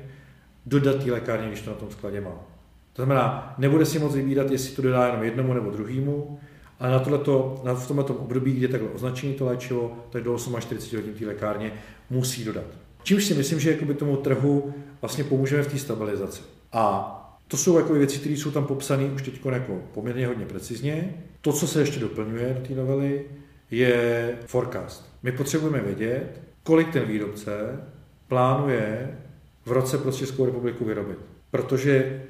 dodat 0.67 1.05
té 1.05 1.13
lékárně, 1.13 1.49
když 1.49 1.61
to 1.61 1.71
na 1.71 1.77
tom 1.77 1.91
skladě 1.91 2.21
má. 2.21 2.56
To 2.97 3.03
znamená, 3.03 3.55
nebude 3.59 3.87
si 3.87 3.99
moc 3.99 4.15
vybírat, 4.15 4.51
jestli 4.51 4.77
to 4.77 4.83
dodá 4.83 5.07
jenom 5.07 5.25
jednomu 5.25 5.55
nebo 5.55 5.71
druhému, 5.71 6.39
ale 6.81 6.91
na 6.91 6.99
tohleto, 6.99 7.61
na, 7.65 7.75
v 7.75 7.89
tomto 7.89 8.15
období, 8.15 8.53
kdy 8.53 8.63
je 8.63 8.69
takhle 8.69 8.89
označení 8.89 9.35
to 9.35 9.45
léčivo, 9.47 9.99
tak 10.11 10.23
do 10.23 10.39
48 10.61 10.97
hodin 10.97 11.15
té 11.15 11.27
lékárně 11.27 11.73
musí 12.11 12.45
dodat. 12.45 12.65
Čímž 13.03 13.25
si 13.25 13.35
myslím, 13.35 13.61
že 13.61 13.71
jakoby 13.71 13.95
tomu 13.95 14.17
trhu 14.17 14.75
vlastně 15.01 15.25
pomůžeme 15.25 15.63
v 15.63 15.73
té 15.73 15.79
stabilizaci. 15.79 16.43
A 16.73 17.13
to 17.49 17.57
jsou 17.57 17.77
jako 17.79 17.93
věci, 17.93 18.19
které 18.19 18.35
jsou 18.35 18.51
tam 18.51 18.65
popsané 18.65 19.05
už 19.05 19.23
teď 19.23 19.41
jako 19.53 19.81
poměrně 19.95 20.27
hodně 20.27 20.47
precizně. 20.47 21.15
To, 21.41 21.53
co 21.53 21.67
se 21.67 21.81
ještě 21.81 22.01
doplňuje 22.01 22.55
do 22.61 22.67
té 22.69 22.75
novely, 22.75 23.25
je 23.71 24.39
forecast. 24.47 25.13
My 25.23 25.33
potřebujeme 25.33 25.81
vědět, 25.81 26.41
kolik 26.63 26.93
ten 26.93 27.05
výrobce 27.05 27.81
plánuje 28.29 29.19
v 29.67 29.73
roce 29.73 29.99
pro 29.99 30.13
Českou 30.13 30.47
republiku 30.47 30.85
vyrobit. 30.85 31.19
Protože 31.51 32.23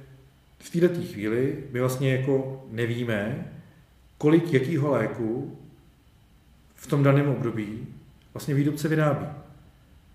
v 0.66 0.80
této 0.80 1.00
chvíli 1.12 1.56
my 1.72 1.80
vlastně 1.80 2.12
jako 2.12 2.64
nevíme, 2.70 3.52
kolik 4.18 4.52
jakýho 4.52 4.90
léku 4.90 5.58
v 6.74 6.86
tom 6.86 7.02
daném 7.02 7.28
období 7.28 7.86
vlastně 8.34 8.54
výrobce 8.54 8.88
vyrábí. 8.88 9.26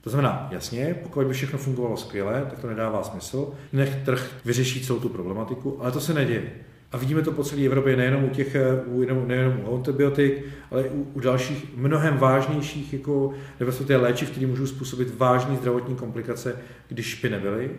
To 0.01 0.09
znamená, 0.09 0.47
jasně, 0.51 0.95
pokud 1.03 1.27
by 1.27 1.33
všechno 1.33 1.59
fungovalo 1.59 1.97
skvěle, 1.97 2.45
tak 2.49 2.59
to 2.59 2.67
nedává 2.67 3.03
smysl. 3.03 3.53
Nech 3.73 3.95
trh 4.05 4.31
vyřeší 4.45 4.81
celou 4.81 4.99
tu 4.99 5.09
problematiku, 5.09 5.77
ale 5.81 5.91
to 5.91 5.99
se 5.99 6.13
neděje. 6.13 6.51
A 6.91 6.97
vidíme 6.97 7.21
to 7.21 7.31
po 7.31 7.43
celé 7.43 7.65
Evropě 7.65 7.97
nejenom 7.97 8.23
u 8.23 8.29
těch, 8.29 8.55
u, 8.85 9.25
nejenom 9.25 9.59
u 9.65 9.75
antibiotik, 9.75 10.45
ale 10.71 10.83
i 10.83 10.89
u, 10.89 11.07
u 11.13 11.19
dalších 11.19 11.65
mnohem 11.75 12.17
vážnějších, 12.17 12.93
jako, 12.93 13.33
nebo 13.59 13.71
jsou 13.71 13.83
ty 13.83 13.95
léčiv, 13.95 14.29
které 14.29 14.47
můžou 14.47 14.67
způsobit 14.67 15.17
vážné 15.17 15.55
zdravotní 15.55 15.95
komplikace, 15.95 16.55
když 16.87 17.21
by 17.21 17.29
nebyly. 17.29 17.71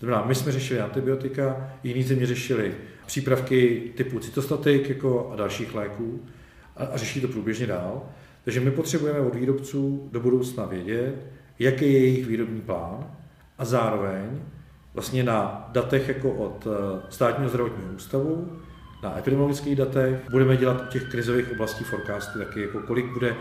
Znamená, 0.00 0.24
my 0.26 0.34
jsme 0.34 0.52
řešili 0.52 0.80
antibiotika, 0.80 1.70
jiní 1.82 2.02
země 2.02 2.26
řešili 2.26 2.74
přípravky 3.06 3.92
typu 3.96 4.18
cytostatik 4.18 4.88
jako 4.88 5.30
a 5.32 5.36
dalších 5.36 5.74
léků 5.74 6.22
a, 6.76 6.84
a 6.84 6.96
řeší 6.96 7.20
to 7.20 7.28
průběžně 7.28 7.66
dál. 7.66 8.02
Takže 8.44 8.60
my 8.60 8.70
potřebujeme 8.70 9.20
od 9.20 9.34
výrobců 9.34 10.08
do 10.12 10.20
budoucna 10.20 10.66
vědět, 10.66 11.14
jaký 11.58 11.84
je 11.84 11.98
jejich 11.98 12.26
výrobní 12.26 12.60
plán 12.60 13.06
a 13.58 13.64
zároveň 13.64 14.40
vlastně 14.94 15.22
na 15.22 15.68
datech 15.72 16.08
jako 16.08 16.32
od 16.32 16.66
eh, 16.66 17.02
státního 17.10 17.48
zdravotního 17.50 17.92
ústavu, 17.92 18.58
na 19.02 19.18
epidemiologických 19.18 19.76
datech, 19.76 20.30
budeme 20.30 20.56
dělat 20.56 20.82
u 20.82 20.86
těch 20.86 21.04
krizových 21.04 21.52
oblastí 21.52 21.84
forecasty 21.84 22.38
taky, 22.38 22.60
jako 22.60 22.80
kolik 22.80 23.12
bude 23.12 23.36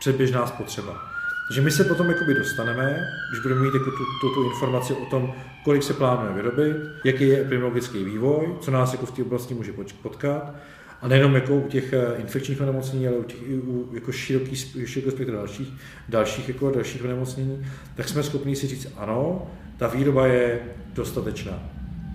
předběžná 0.00 0.46
spotřeba. 0.46 1.11
Takže 1.52 1.62
my 1.62 1.70
se 1.70 1.84
potom 1.84 2.08
jakoby 2.08 2.34
dostaneme, 2.34 3.08
když 3.30 3.42
budeme 3.42 3.60
mít 3.60 3.74
jako 3.74 3.90
tu, 3.90 4.04
tu, 4.20 4.34
tu 4.34 4.44
informaci 4.44 4.92
o 4.92 5.04
tom, 5.04 5.34
kolik 5.64 5.82
se 5.82 5.94
plánuje 5.94 6.32
vyrobit, 6.34 6.76
jaký 7.04 7.28
je 7.28 7.40
epidemiologický 7.40 8.04
vývoj, 8.04 8.56
co 8.60 8.70
nás 8.70 8.92
jako 8.92 9.06
v 9.06 9.10
té 9.10 9.22
oblasti 9.22 9.54
může 9.54 9.72
potkat, 10.02 10.54
a 11.00 11.08
nejenom 11.08 11.34
jako 11.34 11.56
u 11.56 11.68
těch 11.68 11.92
eh, 11.92 12.06
infekčních 12.18 12.60
onemocnění, 12.60 13.08
ale 13.08 13.16
u 13.16 13.22
těch, 13.22 13.38
u 13.48 13.88
jako 13.92 14.12
široký, 14.12 14.56
široký 14.56 15.10
spektrum 15.10 15.36
dalších, 15.36 15.72
dalších, 16.08 16.48
jako 16.48 16.70
dalších 16.70 17.04
onemocnění, 17.04 17.66
tak 17.94 18.08
jsme 18.08 18.22
schopni 18.22 18.56
si 18.56 18.66
říct, 18.66 18.88
ano, 18.96 19.50
ta 19.76 19.88
výroba 19.88 20.26
je 20.26 20.60
dostatečná. 20.94 21.62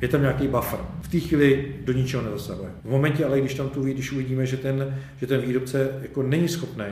Je 0.01 0.07
tam 0.07 0.21
nějaký 0.21 0.47
buffer. 0.47 0.79
V 1.01 1.07
té 1.07 1.19
chvíli 1.19 1.75
do 1.85 1.93
ničeho 1.93 2.23
nezasahuje. 2.23 2.69
V 2.83 2.89
momentě 2.89 3.25
ale, 3.25 3.39
když 3.39 3.53
tam 3.53 3.69
tu, 3.69 3.83
když 3.83 4.11
uvidíme, 4.11 4.45
že 4.45 4.57
ten, 4.57 4.99
že 5.19 5.27
ten 5.27 5.41
výrobce 5.41 5.89
jako 6.01 6.23
není 6.23 6.47
schopný 6.47 6.85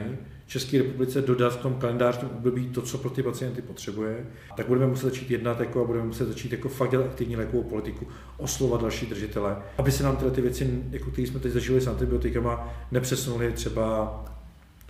České 0.47 0.77
republice 0.77 1.21
dodat 1.21 1.53
v 1.53 1.61
tom 1.61 1.73
kalendářním 1.73 2.29
období 2.31 2.69
to, 2.69 2.81
co 2.81 2.97
pro 2.97 3.09
ty 3.09 3.23
pacienty 3.23 3.61
potřebuje, 3.61 4.25
tak 4.57 4.67
budeme 4.67 4.87
muset 4.87 5.05
začít 5.05 5.31
jednat 5.31 5.59
jako 5.59 5.81
a 5.81 5.87
budeme 5.87 6.05
muset 6.05 6.25
začít 6.25 6.51
jako 6.51 6.69
fakt 6.69 6.91
dělat 6.91 7.05
aktivní 7.05 7.35
lékovou 7.35 7.63
politiku, 7.63 8.07
oslovat 8.37 8.81
další 8.81 9.05
držitele, 9.05 9.57
aby 9.77 9.91
se 9.91 10.03
nám 10.03 10.15
tyhle 10.15 10.31
ty 10.31 10.41
věci, 10.41 10.83
jako 10.91 11.11
které 11.11 11.27
jsme 11.27 11.39
teď 11.39 11.51
zažili 11.51 11.81
s 11.81 11.87
antibiotikama, 11.87 12.73
nepřesunuly 12.91 13.51
třeba 13.51 14.15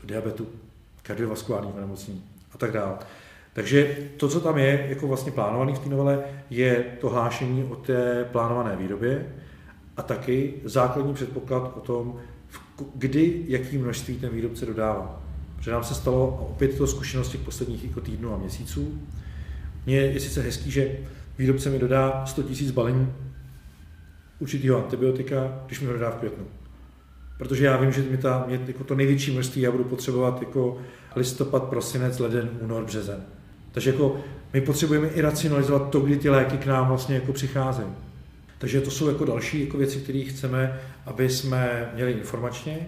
do 0.01 0.07
diabetu, 0.07 0.47
kardiovaskulárních 1.03 1.75
onemocnění 1.75 2.23
a 2.51 2.57
tak 2.57 2.71
dále. 2.71 2.97
Takže 3.53 3.97
to, 4.17 4.27
co 4.27 4.39
tam 4.39 4.57
je 4.57 4.85
jako 4.89 5.07
vlastně 5.07 5.31
plánovaný 5.31 5.73
v 5.73 5.79
té 5.79 5.89
novele, 5.89 6.23
je 6.49 6.85
to 7.01 7.09
hlášení 7.09 7.63
o 7.63 7.75
té 7.75 8.25
plánované 8.31 8.75
výrobě 8.75 9.35
a 9.97 10.01
taky 10.01 10.53
základní 10.63 11.13
předpoklad 11.13 11.73
o 11.77 11.79
tom, 11.79 12.19
kdy, 12.95 13.43
jaký 13.47 13.77
množství 13.77 14.15
ten 14.15 14.29
výrobce 14.29 14.65
dodává. 14.65 15.24
Protože 15.65 15.73
nám 15.73 15.83
se 15.83 15.95
stalo, 15.95 16.37
a 16.39 16.41
opět 16.41 16.77
to 16.77 16.87
zkušenost 16.87 17.29
těch 17.29 17.41
posledních 17.41 17.83
jako 17.83 18.01
týdnů 18.01 18.33
a 18.33 18.37
měsíců, 18.37 19.01
mně 19.85 19.97
je 19.97 20.19
sice 20.19 20.41
hezký, 20.41 20.71
že 20.71 20.97
výrobce 21.37 21.69
mi 21.69 21.79
dodá 21.79 22.25
100 22.25 22.41
000 22.41 22.53
balení 22.73 23.13
určitého 24.39 24.83
antibiotika, 24.83 25.63
když 25.65 25.79
mi 25.79 25.87
ho 25.87 25.93
dodá 25.93 26.09
v 26.09 26.15
květnu. 26.15 26.45
Protože 27.37 27.65
já 27.65 27.77
vím, 27.77 27.91
že 27.91 28.01
mi 28.01 28.17
ta, 28.17 28.43
mě, 28.47 28.59
jako 28.67 28.83
to 28.83 28.95
největší 28.95 29.31
množství 29.31 29.61
já 29.61 29.71
budu 29.71 29.83
potřebovat 29.83 30.39
jako 30.39 30.77
listopad, 31.15 31.63
prosinec, 31.63 32.19
leden, 32.19 32.49
únor, 32.61 32.85
březen. 32.85 33.23
Takže 33.71 33.91
jako 33.91 34.17
my 34.53 34.61
potřebujeme 34.61 35.07
i 35.07 35.21
racionalizovat 35.21 35.89
to, 35.89 35.99
kdy 35.99 36.17
ty 36.17 36.29
léky 36.29 36.57
k 36.57 36.65
nám 36.65 36.87
vlastně 36.87 37.15
jako 37.15 37.33
přicházejí. 37.33 37.89
Takže 38.57 38.81
to 38.81 38.91
jsou 38.91 39.07
jako 39.07 39.25
další 39.25 39.65
jako 39.65 39.77
věci, 39.77 39.99
které 39.99 40.19
chceme, 40.19 40.79
aby 41.05 41.29
jsme 41.29 41.91
měli 41.95 42.11
informačně 42.11 42.87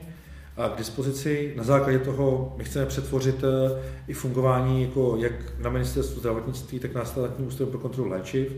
k 0.57 0.77
dispozici. 0.77 1.53
Na 1.55 1.63
základě 1.63 1.99
toho 1.99 2.53
my 2.57 2.63
chceme 2.63 2.85
přetvořit 2.85 3.43
eh, 3.43 3.81
i 4.07 4.13
fungování 4.13 4.81
jako 4.83 5.17
jak 5.17 5.59
na 5.59 5.69
ministerstvu 5.69 6.19
zdravotnictví, 6.19 6.79
tak 6.79 6.93
na 6.93 7.05
státním 7.05 7.47
ústavu 7.47 7.69
pro 7.69 7.79
kontrolu 7.79 8.09
léčiv, 8.09 8.51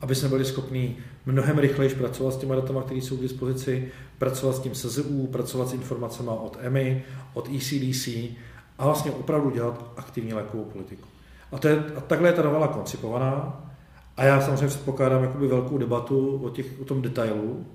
aby 0.00 0.14
jsme 0.14 0.28
byli 0.28 0.44
schopni 0.44 0.96
mnohem 1.26 1.58
rychleji 1.58 1.94
pracovat 1.94 2.34
s 2.34 2.36
těma 2.36 2.54
datama, 2.54 2.82
které 2.82 3.00
jsou 3.00 3.16
k 3.16 3.22
dispozici, 3.22 3.88
pracovat 4.18 4.56
s 4.56 4.60
tím 4.60 4.74
SZU, 4.74 5.26
pracovat 5.26 5.68
s 5.68 5.72
informacemi 5.72 6.30
od 6.30 6.58
EMI, 6.60 7.04
od 7.34 7.48
ECDC 7.48 8.08
a 8.78 8.84
vlastně 8.84 9.10
opravdu 9.10 9.50
dělat 9.50 9.92
aktivní 9.96 10.34
lékovou 10.34 10.64
politiku. 10.64 11.08
A, 11.52 11.58
to 11.58 11.68
je, 11.68 11.84
a 11.96 12.00
takhle 12.00 12.28
je 12.28 12.32
ta 12.32 12.42
novela 12.42 12.68
koncipovaná. 12.68 13.60
A 14.16 14.24
já 14.24 14.40
samozřejmě 14.40 14.66
předpokládám 14.66 15.22
jakoby 15.22 15.48
velkou 15.48 15.78
debatu 15.78 16.40
o, 16.44 16.50
těch, 16.50 16.66
o 16.80 16.84
tom 16.84 17.02
detailu, 17.02 17.66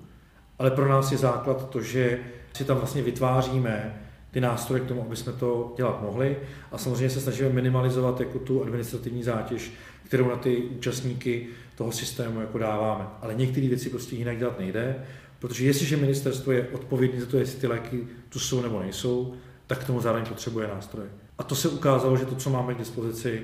ale 0.58 0.70
pro 0.70 0.88
nás 0.88 1.12
je 1.12 1.18
základ 1.18 1.70
to, 1.70 1.80
že 1.80 2.18
si 2.52 2.64
tam 2.64 2.76
vlastně 2.76 3.02
vytváříme 3.02 4.00
ty 4.30 4.40
nástroje 4.40 4.80
k 4.80 4.86
tomu, 4.86 5.02
aby 5.02 5.16
jsme 5.16 5.32
to 5.32 5.74
dělat 5.76 6.02
mohli 6.02 6.36
a 6.72 6.78
samozřejmě 6.78 7.10
se 7.10 7.20
snažíme 7.20 7.48
minimalizovat 7.48 8.20
jako 8.20 8.38
tu 8.38 8.62
administrativní 8.62 9.22
zátěž, 9.22 9.72
kterou 10.04 10.28
na 10.28 10.36
ty 10.36 10.56
účastníky 10.56 11.46
toho 11.74 11.92
systému 11.92 12.40
jako 12.40 12.58
dáváme. 12.58 13.06
Ale 13.22 13.34
některé 13.34 13.68
věci 13.68 13.90
prostě 13.90 14.16
jinak 14.16 14.38
dělat 14.38 14.58
nejde, 14.58 15.04
protože 15.38 15.64
jestliže 15.66 15.96
ministerstvo 15.96 16.52
je 16.52 16.68
odpovědné 16.68 17.20
za 17.20 17.26
to, 17.26 17.38
jestli 17.38 17.60
ty 17.60 17.66
léky 17.66 18.06
tu 18.28 18.38
jsou 18.38 18.62
nebo 18.62 18.80
nejsou, 18.80 19.34
tak 19.66 19.78
k 19.78 19.86
tomu 19.86 20.00
zároveň 20.00 20.26
potřebuje 20.26 20.68
nástroje. 20.68 21.08
A 21.38 21.42
to 21.42 21.54
se 21.54 21.68
ukázalo, 21.68 22.16
že 22.16 22.26
to, 22.26 22.34
co 22.34 22.50
máme 22.50 22.74
k 22.74 22.78
dispozici, 22.78 23.42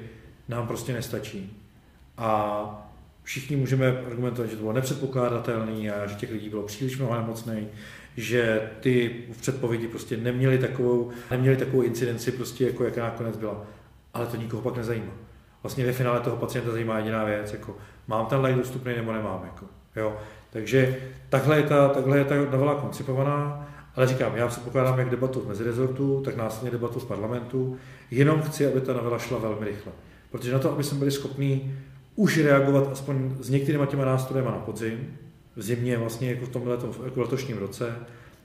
nám 0.48 0.66
prostě 0.66 0.92
nestačí. 0.92 1.56
A 2.18 2.88
všichni 3.22 3.56
můžeme 3.56 3.98
argumentovat, 4.06 4.46
že 4.46 4.56
to 4.56 4.62
bylo 4.62 4.72
nepředpokládatelné 4.72 5.92
a 5.92 6.06
že 6.06 6.14
těch 6.14 6.30
lidí 6.30 6.48
bylo 6.48 6.62
příliš 6.62 6.98
mnoho 6.98 7.14
nemocných, 7.14 7.68
že 8.16 8.70
ty 8.80 9.25
předpovědi 9.40 9.88
prostě 9.88 10.16
neměli 10.16 10.58
takovou, 10.58 11.11
neměli 11.30 11.56
takovou 11.56 11.82
incidenci, 11.82 12.32
prostě 12.32 12.66
jako 12.66 12.85
jaká 12.85 13.02
nakonec 13.02 13.37
byla. 13.37 13.64
Ale 14.14 14.26
to 14.26 14.37
nikoho 14.37 14.62
pak 14.62 14.76
nezajímá. 14.76 15.12
Vlastně 15.62 15.87
ve 15.87 15.92
finále 15.92 16.20
toho 16.20 16.37
pacienta 16.37 16.70
zajímá 16.70 16.99
jediná 16.99 17.25
věc, 17.25 17.52
jako 17.52 17.76
mám 18.08 18.26
ten 18.26 18.40
lék 18.40 18.56
dostupný 18.56 18.96
nebo 18.96 19.12
nemám. 19.12 19.42
Jako, 19.44 19.66
jo. 19.96 20.16
Takže 20.50 20.96
takhle 21.28 21.56
je, 21.56 21.62
ta, 21.62 21.88
takhle 21.88 22.18
je 22.18 22.25
ta 22.25 22.35
novela 22.35 22.75
koncipovaná, 22.75 23.68
ale 23.96 24.06
říkám, 24.06 24.37
já 24.37 24.49
předpokládám 24.49 24.99
jak 24.99 25.11
debatu 25.11 25.40
v 25.40 25.49
mezirezortu, 25.49 26.23
tak 26.25 26.37
následně 26.37 26.70
debatu 26.70 27.00
v 27.00 27.06
parlamentu, 27.06 27.76
jenom 28.11 28.42
chci, 28.42 28.66
aby 28.66 28.80
ta 28.80 28.92
novela 28.92 29.18
šla 29.18 29.38
velmi 29.38 29.66
rychle. 29.66 29.92
Protože 30.30 30.52
na 30.52 30.58
to, 30.58 30.73
aby 30.73 30.85
jsme 30.85 30.99
byli 30.99 31.11
schopni 31.11 31.75
už 32.14 32.38
reagovat 32.38 32.88
aspoň 32.92 33.37
s 33.40 33.50
některýma 33.50 33.87
těma 33.87 34.04
nástrojema 34.04 34.50
na 34.50 34.58
podzim, 34.58 35.18
v 35.56 35.62
zimě 35.62 35.98
vlastně 35.98 36.30
jako 36.30 36.46
v 36.46 36.48
tomhle 36.48 36.78
jako 37.04 37.20
letošním 37.20 37.58
roce, 37.58 37.96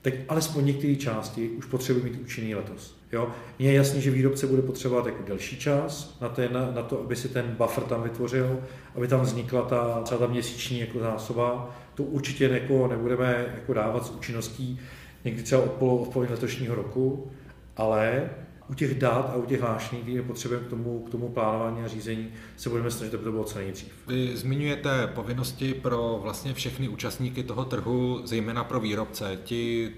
tak 0.02 0.14
alespoň 0.28 0.66
některé 0.66 0.96
části 0.96 1.50
už 1.50 1.66
potřebují 1.66 2.06
mít 2.06 2.22
účinný 2.22 2.56
letos. 2.56 2.96
Jo? 3.12 3.30
Mně 3.60 3.70
je 3.70 3.76
jasný, 3.76 4.02
že 4.02 4.12
výrobce 4.12 4.48
bude 4.48 4.62
potřebovat 4.62 5.06
jako 5.06 5.24
delší 5.28 5.58
čas 5.58 6.18
na, 6.22 6.30
ten, 6.30 6.54
na 6.76 6.82
to, 6.82 7.00
aby 7.00 7.16
si 7.16 7.30
ten 7.30 7.56
buffer 7.58 7.84
tam 7.84 8.04
vytvořil, 8.04 8.60
aby 8.96 9.08
tam 9.08 9.22
vznikla 9.22 9.62
ta, 9.62 10.02
třeba 10.02 10.20
ta 10.20 10.28
měsíční 10.28 10.80
jako 10.80 11.00
zásoba. 11.00 11.76
To 11.96 12.04
určitě 12.04 12.46
jako 12.46 12.88
nebudeme 12.88 13.46
jako 13.56 13.74
dávat 13.74 14.06
s 14.06 14.12
účinností 14.12 14.80
někdy 15.26 15.44
třeba 15.44 15.62
od, 15.62 15.72
polo, 15.72 15.96
od 15.96 16.30
letošního 16.30 16.76
roku, 16.76 17.32
ale 17.78 18.30
u 18.72 18.74
těch 18.74 19.00
dat 19.00 19.30
a 19.34 19.36
u 19.36 19.46
těch 19.46 19.62
hlášení, 19.62 20.02
které 20.02 20.22
potřebujeme 20.22 20.66
k 20.66 20.70
tomu, 20.70 21.00
k 21.00 21.10
tomu 21.10 21.30
plánování 21.30 21.84
a 21.84 21.88
řízení, 21.88 22.28
se 22.58 22.70
budeme 22.70 22.92
snažit, 22.92 23.14
aby 23.14 23.24
to 23.24 23.32
bylo 23.32 23.44
co 23.44 23.58
nejdřív. 23.58 23.92
Vy 24.08 24.38
zmiňujete 24.38 25.08
povinnosti 25.08 25.74
pro 25.74 26.20
vlastně 26.24 26.54
všechny 26.54 26.88
účastníky 26.88 27.44
toho 27.44 27.66
trhu, 27.66 28.22
zejména 28.24 28.64
pro 28.64 28.80
výrobce. 28.80 29.40
Ti 29.44 29.92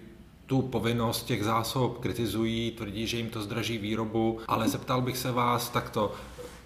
tu 0.46 0.62
povinnost 0.62 1.24
těch 1.24 1.44
zásob 1.44 1.98
kritizují, 1.98 2.72
tvrdí, 2.72 3.08
že 3.08 3.18
jim 3.18 3.30
to 3.30 3.42
zdraží 3.42 3.78
výrobu, 3.78 4.40
ale 4.48 4.70
zeptal 4.70 5.02
bych 5.02 5.18
se 5.18 5.32
vás 5.32 5.70
takto, 5.70 6.14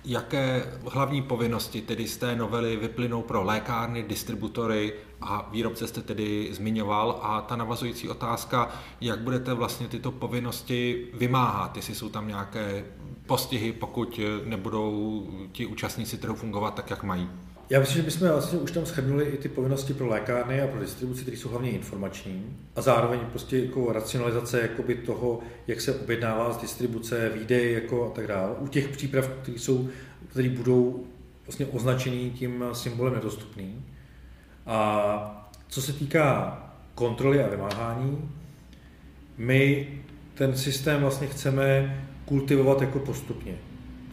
jaké 0.07 0.73
hlavní 0.91 1.21
povinnosti 1.21 1.81
tedy 1.81 2.07
z 2.07 2.17
té 2.17 2.35
novely 2.35 2.75
vyplynou 2.75 3.21
pro 3.21 3.43
lékárny, 3.43 4.03
distributory 4.03 4.93
a 5.21 5.49
výrobce 5.51 5.87
jste 5.87 6.01
tedy 6.01 6.49
zmiňoval 6.51 7.19
a 7.21 7.41
ta 7.41 7.55
navazující 7.55 8.09
otázka, 8.09 8.69
jak 9.01 9.19
budete 9.19 9.53
vlastně 9.53 9.87
tyto 9.87 10.11
povinnosti 10.11 11.07
vymáhat, 11.13 11.75
jestli 11.75 11.95
jsou 11.95 12.09
tam 12.09 12.27
nějaké 12.27 12.85
postihy, 13.25 13.71
pokud 13.71 14.19
nebudou 14.45 15.27
ti 15.51 15.65
účastníci 15.65 16.17
trhu 16.17 16.35
fungovat 16.35 16.73
tak, 16.73 16.89
jak 16.89 17.03
mají. 17.03 17.29
Já 17.69 17.79
myslím, 17.79 17.95
že 17.95 18.03
bychom 18.03 18.27
vlastně 18.27 18.59
už 18.59 18.71
tam 18.71 18.85
schrnuli 18.85 19.25
i 19.25 19.37
ty 19.37 19.49
povinnosti 19.49 19.93
pro 19.93 20.07
lékárny 20.07 20.61
a 20.61 20.67
pro 20.67 20.79
distribuci, 20.79 21.21
které 21.21 21.37
jsou 21.37 21.49
hlavně 21.49 21.71
informační 21.71 22.57
a 22.75 22.81
zároveň 22.81 23.19
prostě 23.19 23.59
jako 23.59 23.93
racionalizace 23.93 24.61
jakoby 24.61 24.95
toho, 24.95 25.39
jak 25.67 25.81
se 25.81 25.95
objednává 25.95 26.53
z 26.53 26.57
distribuce, 26.57 27.29
výdej 27.29 27.73
jako 27.73 28.05
a 28.05 28.15
tak 28.15 28.27
dále. 28.27 28.55
U 28.59 28.67
těch 28.67 28.87
příprav, 28.87 29.27
které 29.27 29.59
jsou, 29.59 29.89
které 30.29 30.49
budou 30.49 31.03
vlastně 31.45 31.65
označený 31.65 32.31
tím 32.31 32.65
symbolem 32.73 33.13
nedostupný. 33.13 33.85
A 34.65 35.49
co 35.67 35.81
se 35.81 35.93
týká 35.93 36.57
kontroly 36.95 37.43
a 37.43 37.49
vymáhání, 37.49 38.29
my 39.37 39.87
ten 40.33 40.57
systém 40.57 41.01
vlastně 41.01 41.27
chceme 41.27 41.97
kultivovat 42.25 42.81
jako 42.81 42.99
postupně. 42.99 43.55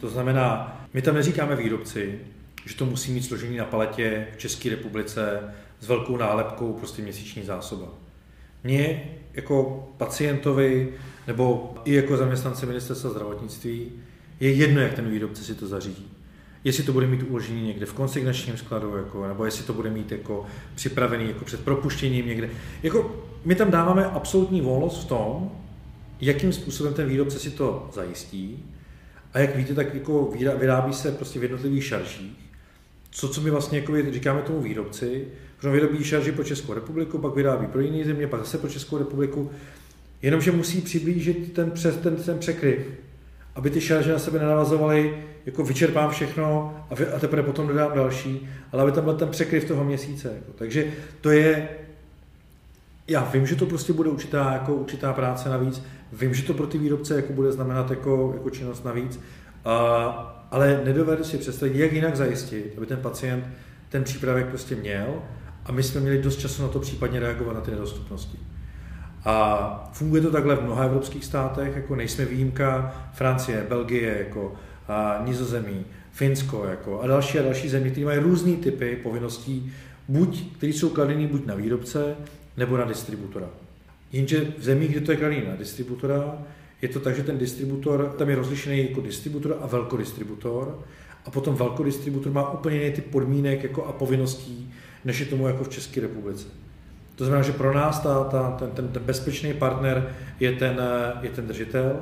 To 0.01 0.09
znamená, 0.09 0.81
my 0.93 1.01
tam 1.01 1.15
neříkáme 1.15 1.55
výrobci, 1.55 2.19
že 2.65 2.75
to 2.75 2.85
musí 2.85 3.11
mít 3.11 3.25
složení 3.25 3.57
na 3.57 3.65
paletě 3.65 4.27
v 4.35 4.37
České 4.37 4.69
republice 4.69 5.39
s 5.79 5.87
velkou 5.87 6.17
nálepkou 6.17 6.73
prostě 6.73 7.01
měsíční 7.01 7.43
zásoba. 7.43 7.87
Mně 8.63 9.11
jako 9.33 9.87
pacientovi 9.97 10.93
nebo 11.27 11.73
i 11.85 11.93
jako 11.93 12.17
zaměstnance 12.17 12.65
ministerstva 12.65 13.09
zdravotnictví 13.09 13.91
je 14.39 14.51
jedno, 14.51 14.81
jak 14.81 14.93
ten 14.93 15.09
výrobce 15.09 15.43
si 15.43 15.55
to 15.55 15.67
zařídí. 15.67 16.11
Jestli 16.63 16.83
to 16.83 16.93
bude 16.93 17.07
mít 17.07 17.23
uložený 17.29 17.67
někde 17.67 17.85
v 17.85 17.93
konsignačním 17.93 18.57
skladu, 18.57 18.97
jako, 18.97 19.27
nebo 19.27 19.45
jestli 19.45 19.63
to 19.63 19.73
bude 19.73 19.89
mít 19.89 20.11
jako 20.11 20.45
připravený 20.75 21.27
jako 21.27 21.45
před 21.45 21.59
propuštěním 21.59 22.27
někde. 22.27 22.49
Jako, 22.83 23.23
my 23.45 23.55
tam 23.55 23.71
dáváme 23.71 24.05
absolutní 24.05 24.61
volnost 24.61 25.03
v 25.03 25.07
tom, 25.07 25.51
jakým 26.21 26.53
způsobem 26.53 26.93
ten 26.93 27.07
výrobce 27.07 27.39
si 27.39 27.51
to 27.51 27.89
zajistí. 27.93 28.63
A 29.33 29.39
jak 29.39 29.55
víte, 29.55 29.73
tak 29.73 29.93
jako 29.93 30.33
vyrábí 30.59 30.93
se 30.93 31.11
prostě 31.11 31.39
v 31.39 31.43
jednotlivých 31.43 31.85
šaržích 31.85 32.44
co, 33.15 33.29
co 33.29 33.41
my 33.41 33.49
vlastně 33.49 33.79
jako 33.79 33.93
říkáme 34.11 34.41
tomu 34.41 34.61
výrobci, 34.61 35.27
protože 35.57 35.69
vyrobí 35.69 36.03
šarži 36.03 36.31
pro 36.31 36.43
Českou 36.43 36.73
republiku, 36.73 37.17
pak 37.17 37.35
vyrábí 37.35 37.67
pro 37.67 37.81
jiné 37.81 38.05
země, 38.05 38.27
pak 38.27 38.39
zase 38.39 38.57
pro 38.57 38.69
Českou 38.69 38.97
republiku, 38.97 39.51
jenomže 40.21 40.51
musí 40.51 40.81
přiblížit 40.81 41.53
ten, 41.53 41.71
přes, 41.71 41.97
ten, 41.97 42.15
ten 42.15 42.39
překryv. 42.39 42.79
aby 43.55 43.69
ty 43.69 43.81
šarže 43.81 44.11
na 44.11 44.19
sebe 44.19 44.39
nenavazovaly, 44.39 45.23
jako 45.45 45.63
vyčerpám 45.63 46.09
všechno 46.09 46.77
a, 46.89 46.95
vy, 46.95 47.07
a 47.07 47.19
teprve 47.19 47.43
potom 47.43 47.67
dodám 47.67 47.91
další, 47.95 48.49
ale 48.71 48.83
aby 48.83 48.91
tam 48.91 49.03
byl 49.03 49.13
ten 49.13 49.29
překryv 49.29 49.65
toho 49.65 49.83
měsíce. 49.83 50.33
Jako. 50.35 50.51
Takže 50.55 50.93
to 51.21 51.31
je, 51.31 51.69
já 53.07 53.23
vím, 53.23 53.47
že 53.47 53.55
to 53.55 53.65
prostě 53.65 53.93
bude 53.93 54.09
určitá, 54.09 54.53
jako 54.53 54.75
určitá 54.75 55.13
práce 55.13 55.49
navíc, 55.49 55.83
vím, 56.13 56.33
že 56.33 56.43
to 56.43 56.53
pro 56.53 56.67
ty 56.67 56.77
výrobce 56.77 57.15
jako 57.15 57.33
bude 57.33 57.51
znamenat 57.51 57.89
jako, 57.89 58.31
jako 58.33 58.49
činnost 58.49 58.85
navíc, 58.85 59.19
a, 59.65 60.34
ale 60.51 60.81
nedovedu 60.85 61.23
si 61.23 61.37
představit, 61.37 61.75
jak 61.75 61.93
jinak 61.93 62.15
zajistit, 62.15 62.73
aby 62.77 62.85
ten 62.85 62.99
pacient 62.99 63.45
ten 63.89 64.03
přípravek 64.03 64.47
prostě 64.47 64.75
měl 64.75 65.21
a 65.65 65.71
my 65.71 65.83
jsme 65.83 66.01
měli 66.01 66.21
dost 66.21 66.39
času 66.39 66.61
na 66.61 66.67
to 66.67 66.79
případně 66.79 67.19
reagovat 67.19 67.53
na 67.53 67.61
ty 67.61 67.71
nedostupnosti. 67.71 68.37
A 69.25 69.89
funguje 69.93 70.21
to 70.21 70.31
takhle 70.31 70.55
v 70.55 70.63
mnoha 70.63 70.83
evropských 70.83 71.25
státech, 71.25 71.75
jako 71.75 71.95
nejsme 71.95 72.25
výjimka, 72.25 72.95
Francie, 73.13 73.65
Belgie, 73.69 74.17
jako 74.17 74.53
a 74.87 75.21
Nizozemí, 75.25 75.85
Finsko 76.11 76.65
jako, 76.65 77.01
a 77.01 77.07
další 77.07 77.39
a 77.39 77.41
další 77.41 77.69
země, 77.69 77.89
které 77.89 78.05
mají 78.05 78.19
různé 78.19 78.53
typy 78.53 78.99
povinností, 79.03 79.73
buď, 80.07 80.57
které 80.57 80.73
jsou 80.73 80.89
kladené 80.89 81.27
buď 81.27 81.45
na 81.45 81.55
výrobce, 81.55 82.15
nebo 82.57 82.77
na 82.77 82.85
distributora. 82.85 83.47
Jenže 84.11 84.45
v 84.57 84.63
zemích, 84.63 84.91
kde 84.91 85.01
to 85.01 85.11
je 85.11 85.17
kladené 85.17 85.49
na 85.49 85.55
distributora, 85.55 86.37
je 86.85 86.93
to 86.93 86.99
tak, 86.99 87.15
že 87.15 87.23
ten 87.23 87.37
distributor, 87.37 88.13
tam 88.17 88.29
je 88.29 88.35
rozlišený 88.35 88.89
jako 88.89 89.01
distributor 89.01 89.57
a 89.61 89.67
velkodistributor, 89.67 90.79
a 91.25 91.31
potom 91.31 91.55
velkodistributor 91.55 92.31
má 92.31 92.51
úplně 92.51 92.75
jiný 92.75 92.91
typ 92.91 93.05
podmínek 93.05 93.63
jako 93.63 93.85
a 93.85 93.91
povinností, 93.91 94.73
než 95.05 95.19
je 95.19 95.25
tomu 95.25 95.47
jako 95.47 95.63
v 95.63 95.69
České 95.69 96.01
republice. 96.01 96.47
To 97.15 97.25
znamená, 97.25 97.43
že 97.43 97.51
pro 97.51 97.73
nás 97.73 97.99
ta, 97.99 98.23
ta, 98.23 98.51
ten, 98.51 98.69
ten, 98.71 98.87
ten 98.87 99.03
bezpečný 99.03 99.53
partner 99.53 100.15
je 100.39 100.51
ten, 100.51 100.81
je 101.21 101.29
ten 101.29 101.47
držitel 101.47 101.95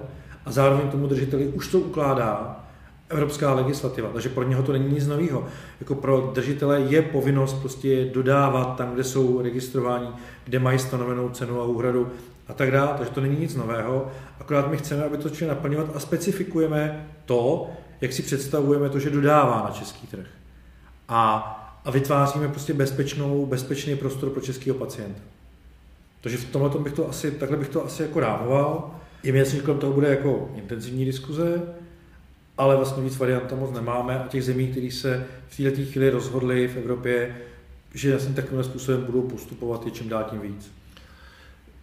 a 0.45 0.51
zároveň 0.51 0.89
tomu 0.89 1.07
držiteli 1.07 1.47
už 1.47 1.67
to 1.67 1.79
ukládá 1.79 2.59
evropská 3.09 3.53
legislativa, 3.53 4.09
takže 4.13 4.29
pro 4.29 4.43
něho 4.43 4.63
to 4.63 4.71
není 4.71 4.93
nic 4.93 5.07
nového. 5.07 5.45
Jako 5.79 5.95
pro 5.95 6.31
držitele 6.33 6.81
je 6.81 7.01
povinnost 7.01 7.53
prostě 7.53 8.05
dodávat 8.05 8.75
tam, 8.75 8.93
kde 8.93 9.03
jsou 9.03 9.41
registrováni, 9.41 10.07
kde 10.45 10.59
mají 10.59 10.79
stanovenou 10.79 11.29
cenu 11.29 11.61
a 11.61 11.65
úhradu 11.65 12.07
a 12.47 12.53
tak 12.53 12.71
dále, 12.71 12.93
takže 12.97 13.13
to 13.13 13.21
není 13.21 13.39
nic 13.39 13.55
nového, 13.55 14.11
akorát 14.39 14.71
my 14.71 14.77
chceme, 14.77 15.03
aby 15.03 15.17
to 15.17 15.29
začali 15.29 15.49
naplňovat 15.49 15.95
a 15.95 15.99
specifikujeme 15.99 17.07
to, 17.25 17.71
jak 18.01 18.13
si 18.13 18.23
představujeme 18.23 18.89
to, 18.89 18.99
že 18.99 19.09
dodává 19.09 19.63
na 19.63 19.71
český 19.71 20.07
trh. 20.07 20.27
A 21.09 21.59
a 21.85 21.91
vytváříme 21.91 22.47
prostě 22.47 22.73
bezpečnou, 22.73 23.45
bezpečný 23.45 23.95
prostor 23.95 24.29
pro 24.29 24.41
českého 24.41 24.77
pacienta. 24.77 25.21
Takže 26.21 26.37
v 26.37 26.45
tomhle 26.45 26.79
bych 26.79 26.93
to 26.93 27.09
asi, 27.09 27.31
takhle 27.31 27.57
bych 27.57 27.69
to 27.69 27.85
asi 27.85 28.01
jako 28.01 28.19
rámoval. 28.19 28.95
Je 29.23 29.33
mi 29.33 29.39
jasný, 29.39 29.57
že 29.57 29.65
kolem 29.65 29.79
toho 29.79 29.93
bude 29.93 30.09
jako 30.09 30.51
intenzivní 30.55 31.05
diskuze, 31.05 31.61
ale 32.57 32.75
vlastně 32.75 33.03
víc 33.03 33.17
variant 33.17 33.47
tam 33.47 33.59
moc 33.59 33.71
nemáme 33.71 34.19
a 34.19 34.27
těch 34.27 34.43
zemí, 34.43 34.67
které 34.67 34.91
se 34.91 35.25
v 35.47 35.57
této 35.57 35.91
chvíli 35.91 36.09
rozhodly 36.09 36.67
v 36.67 36.77
Evropě, 36.77 37.35
že 37.93 38.11
vlastně 38.11 38.35
takovým 38.35 38.63
způsobem 38.63 39.03
budou 39.03 39.21
postupovat, 39.21 39.85
je 39.85 39.91
čím 39.91 40.09
dál 40.09 40.25
tím 40.29 40.39
víc. 40.39 40.71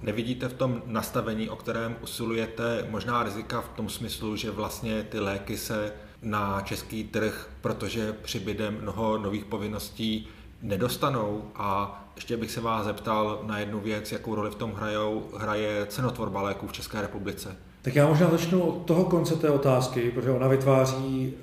Nevidíte 0.02 0.48
v 0.48 0.54
tom 0.54 0.82
nastavení, 0.86 1.48
o 1.48 1.56
kterém 1.56 1.96
usilujete, 2.02 2.86
možná 2.90 3.22
rizika 3.22 3.60
v 3.60 3.68
tom 3.68 3.88
smyslu, 3.88 4.36
že 4.36 4.50
vlastně 4.50 5.02
ty 5.02 5.20
léky 5.20 5.58
se 5.58 5.92
na 6.22 6.60
český 6.60 7.04
trh, 7.04 7.50
protože 7.60 8.12
přibyde 8.12 8.70
mnoho 8.70 9.18
nových 9.18 9.44
povinností, 9.44 10.28
nedostanou. 10.62 11.44
A 11.54 12.02
ještě 12.16 12.36
bych 12.36 12.50
se 12.50 12.60
vás 12.60 12.84
zeptal 12.84 13.40
na 13.46 13.58
jednu 13.58 13.80
věc, 13.80 14.12
jakou 14.12 14.34
roli 14.34 14.50
v 14.50 14.54
tom 14.54 14.72
hrajou, 14.72 15.28
hraje 15.36 15.86
cenotvorba 15.86 16.42
léků 16.42 16.66
v 16.66 16.72
České 16.72 17.00
republice. 17.00 17.56
Tak 17.82 17.94
já 17.94 18.06
možná 18.06 18.30
začnu 18.30 18.62
od 18.62 18.86
toho 18.86 19.04
konce 19.04 19.36
té 19.36 19.50
otázky, 19.50 20.10
protože 20.10 20.30
ona 20.30 20.48
vytváří 20.48 21.34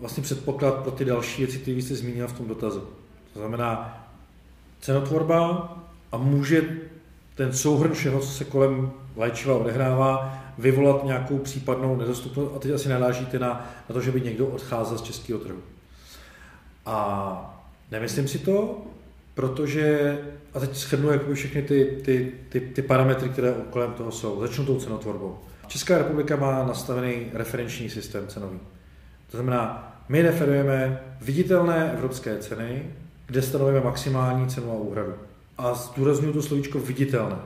vlastně 0.00 0.22
předpoklad 0.22 0.74
pro 0.74 0.90
ty 0.90 1.04
další 1.04 1.42
věci, 1.42 1.58
které 1.58 1.76
jste 1.76 1.94
zmínil 1.94 2.28
v 2.28 2.32
tom 2.32 2.48
dotazu. 2.48 2.88
To 3.32 3.38
znamená 3.38 3.98
cenotvorba 4.80 5.72
a 6.12 6.16
může 6.16 6.62
ten 7.34 7.52
souhrn 7.52 7.92
všeho, 7.92 8.20
co 8.20 8.26
se 8.26 8.44
kolem 8.44 8.92
léčiva 9.16 9.54
odehrává, 9.54 10.38
vyvolat 10.58 11.04
nějakou 11.04 11.38
případnou 11.38 11.96
nedostupnost 11.96 12.52
a 12.56 12.58
teď 12.58 12.72
asi 12.72 12.88
narážíte 12.88 13.38
na, 13.38 13.48
na 13.88 13.92
to, 13.92 14.00
že 14.00 14.12
by 14.12 14.20
někdo 14.20 14.46
odcházel 14.46 14.98
z 14.98 15.02
českého 15.02 15.38
trhu. 15.38 15.58
A 16.86 17.60
nemyslím 17.90 18.28
si 18.28 18.38
to, 18.38 18.82
protože, 19.34 20.18
a 20.54 20.60
teď 20.60 20.74
shrnu 20.74 21.10
jakoby 21.10 21.34
všechny 21.34 21.62
ty, 21.62 21.98
ty, 22.04 22.32
ty, 22.48 22.60
ty 22.60 22.82
parametry, 22.82 23.28
které 23.28 23.54
kolem 23.70 23.92
toho 23.92 24.12
jsou. 24.12 24.40
Začnu 24.40 24.66
tou 24.66 24.80
cenotvorbou. 24.80 25.38
Česká 25.66 25.98
republika 25.98 26.36
má 26.36 26.64
nastavený 26.66 27.26
referenční 27.32 27.90
systém 27.90 28.26
cenový. 28.28 28.60
To 29.30 29.36
znamená, 29.36 29.92
my 30.08 30.22
referujeme 30.22 31.00
viditelné 31.20 31.92
evropské 31.92 32.38
ceny, 32.38 32.90
kde 33.26 33.42
stanovíme 33.42 33.80
maximální 33.80 34.46
cenu 34.46 34.70
a 34.70 34.74
úhradu. 34.74 35.14
A 35.58 35.74
zdůraznuju 35.74 36.32
to 36.32 36.42
slovíčko 36.42 36.78
viditelné. 36.78 37.36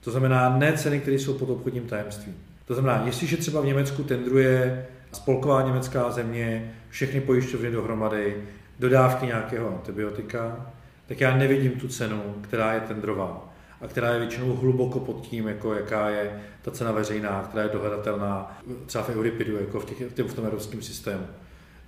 To 0.00 0.10
znamená 0.10 0.58
ne 0.58 0.72
ceny, 0.72 1.00
které 1.00 1.16
jsou 1.16 1.38
pod 1.38 1.50
obchodním 1.50 1.86
tajemstvím. 1.86 2.36
To 2.64 2.74
znamená, 2.74 3.02
jestliže 3.06 3.36
třeba 3.36 3.60
v 3.60 3.66
Německu 3.66 4.04
tendruje 4.04 4.86
spolková 5.12 5.62
německá 5.62 6.10
země 6.10 6.74
všechny 6.88 7.20
pojišťovny 7.20 7.70
dohromady, 7.70 8.36
dodávky 8.78 9.26
nějakého 9.26 9.68
antibiotika, 9.68 10.70
tak 11.06 11.20
já 11.20 11.36
nevidím 11.36 11.70
tu 11.70 11.88
cenu, 11.88 12.22
která 12.40 12.72
je 12.72 12.80
tendrová 12.80 13.52
a 13.80 13.86
která 13.86 14.12
je 14.12 14.18
většinou 14.18 14.56
hluboko 14.56 15.00
pod 15.00 15.20
tím, 15.20 15.48
jako 15.48 15.74
jaká 15.74 16.08
je 16.08 16.40
ta 16.62 16.70
cena 16.70 16.92
veřejná, 16.92 17.42
která 17.42 17.62
je 17.62 17.68
dohledatelná 17.72 18.60
třeba 18.86 19.04
v 19.04 19.08
Euripidu, 19.08 19.56
jako 19.56 19.80
v, 19.80 19.84
těch, 19.84 20.28
v 20.30 20.34
tom 20.34 20.44
evropském 20.44 20.82
systému. 20.82 21.26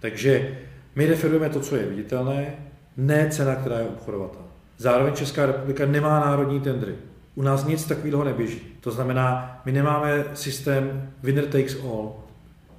Takže 0.00 0.58
my 0.94 1.06
referujeme 1.06 1.48
to, 1.48 1.60
co 1.60 1.76
je 1.76 1.86
viditelné, 1.86 2.54
ne 2.96 3.28
cena, 3.30 3.56
která 3.56 3.78
je 3.78 3.84
obchodovatelná. 3.84 4.43
Zároveň 4.78 5.14
Česká 5.14 5.46
republika 5.46 5.86
nemá 5.86 6.20
národní 6.20 6.60
tendry. 6.60 6.94
U 7.34 7.42
nás 7.42 7.64
nic 7.64 7.84
takového 7.84 8.24
neběží. 8.24 8.60
To 8.80 8.90
znamená, 8.90 9.60
my 9.64 9.72
nemáme 9.72 10.24
systém 10.34 11.10
winner 11.22 11.46
takes 11.46 11.76
all. 11.84 12.12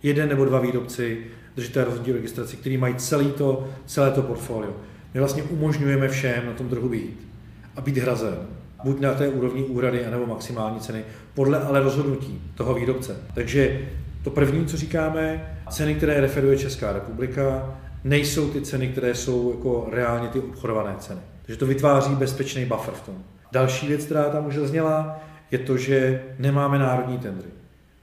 Jeden 0.03 0.29
nebo 0.29 0.45
dva 0.45 0.59
výrobci, 0.59 1.17
držitel 1.55 1.83
rozhodí 1.85 2.11
registraci, 2.11 2.57
který 2.57 2.77
mají 2.77 2.95
celý 2.95 3.31
to, 3.31 3.67
celé 3.85 4.11
to 4.11 4.21
portfolio. 4.21 4.71
My 5.13 5.19
vlastně 5.19 5.43
umožňujeme 5.43 6.07
všem 6.07 6.45
na 6.45 6.53
tom 6.53 6.69
trhu 6.69 6.89
být 6.89 7.27
a 7.75 7.81
být 7.81 7.97
hrazen. 7.97 8.37
Buď 8.83 8.99
na 8.99 9.13
té 9.13 9.27
úrovni 9.27 9.63
úhrady, 9.63 10.05
anebo 10.05 10.25
maximální 10.25 10.79
ceny, 10.79 11.03
podle 11.33 11.59
ale 11.59 11.79
rozhodnutí 11.79 12.41
toho 12.55 12.73
výrobce. 12.73 13.17
Takže 13.33 13.81
to 14.23 14.29
první, 14.29 14.65
co 14.65 14.77
říkáme, 14.77 15.55
ceny, 15.69 15.95
které 15.95 16.21
referuje 16.21 16.57
Česká 16.57 16.93
republika, 16.93 17.75
nejsou 18.03 18.49
ty 18.49 18.61
ceny, 18.61 18.87
které 18.87 19.15
jsou 19.15 19.51
jako 19.51 19.87
reálně 19.91 20.27
ty 20.27 20.39
obchodované 20.39 20.95
ceny. 20.99 21.19
Takže 21.45 21.59
to 21.59 21.65
vytváří 21.65 22.15
bezpečný 22.15 22.65
buffer 22.65 22.93
v 22.93 23.01
tom. 23.01 23.23
Další 23.51 23.87
věc, 23.87 24.05
která 24.05 24.29
tam 24.29 24.45
už 24.45 24.55
zazněla, 24.55 25.19
je 25.51 25.59
to, 25.59 25.77
že 25.77 26.23
nemáme 26.39 26.79
národní 26.79 27.17
tendry. 27.17 27.49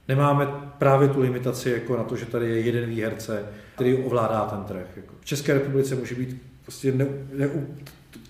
Nemáme 0.09 0.47
právě 0.79 1.09
tu 1.09 1.21
limitaci 1.21 1.71
jako 1.71 1.97
na 1.97 2.05
to, 2.05 2.17
že 2.17 2.27
tady 2.27 2.49
je 2.51 2.61
jeden 2.61 2.91
výherce, 2.91 3.43
který 3.75 3.95
ovládá 3.95 4.41
ten 4.41 4.65
trh. 4.65 4.87
Jako 4.97 5.15
v 5.21 5.25
České 5.25 5.55
republice 5.55 5.95
může 5.95 6.15
být 6.15 6.43
prostě 6.63 6.93
ne, 6.93 7.07
ne, 7.33 7.49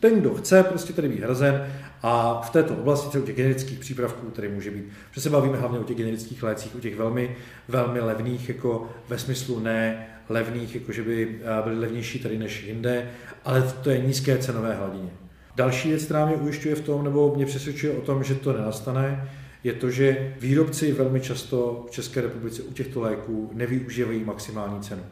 ten, 0.01 0.21
kdo 0.21 0.35
chce, 0.35 0.63
prostě 0.63 0.93
tady 0.93 1.09
být 1.09 1.21
hrazen 1.21 1.67
a 2.03 2.41
v 2.41 2.51
této 2.51 2.75
oblasti, 2.75 3.19
u 3.19 3.23
těch 3.23 3.37
generických 3.37 3.79
přípravků, 3.79 4.31
tady 4.31 4.49
může 4.49 4.71
být, 4.71 4.85
že 5.13 5.21
se 5.21 5.31
bavíme 5.31 5.59
hlavně 5.59 5.79
o 5.79 5.85
těch 5.85 5.97
generických 5.97 6.43
lécích, 6.43 6.77
o 6.77 6.81
těch 6.81 6.97
velmi, 6.97 7.37
velmi 7.69 8.01
levných, 8.01 8.49
jako 8.49 8.91
ve 9.09 9.19
smyslu 9.19 9.61
ne 9.61 10.07
levných, 10.29 10.75
jako 10.75 10.93
že 10.93 11.03
by 11.03 11.41
eh, 11.43 11.63
byly 11.63 11.79
levnější 11.79 12.19
tady 12.19 12.39
než 12.39 12.63
jinde, 12.63 13.11
ale 13.45 13.73
to 13.83 13.91
je 13.91 13.99
nízké 13.99 14.39
cenové 14.39 14.75
hladině. 14.75 15.11
Další 15.57 15.89
věc, 15.89 16.05
která 16.05 16.27
mě 16.27 16.37
ujišťuje 16.37 16.75
v 16.75 16.81
tom, 16.81 17.05
nebo 17.05 17.35
mě 17.37 17.47
přesvědčuje 17.47 17.93
o 17.93 18.01
tom, 18.01 18.25
že 18.25 18.35
to 18.35 18.53
nenastane, 18.53 19.31
je 19.65 19.73
to, 19.73 19.91
že 19.91 20.35
výrobci 20.41 20.93
velmi 20.93 21.21
často 21.21 21.87
v 21.89 21.91
České 21.91 22.21
republice 22.21 22.63
u 22.63 22.73
těchto 22.73 23.01
léků 23.01 23.51
nevyužívají 23.53 24.25
maximální 24.25 24.81
cenu. 24.81 25.03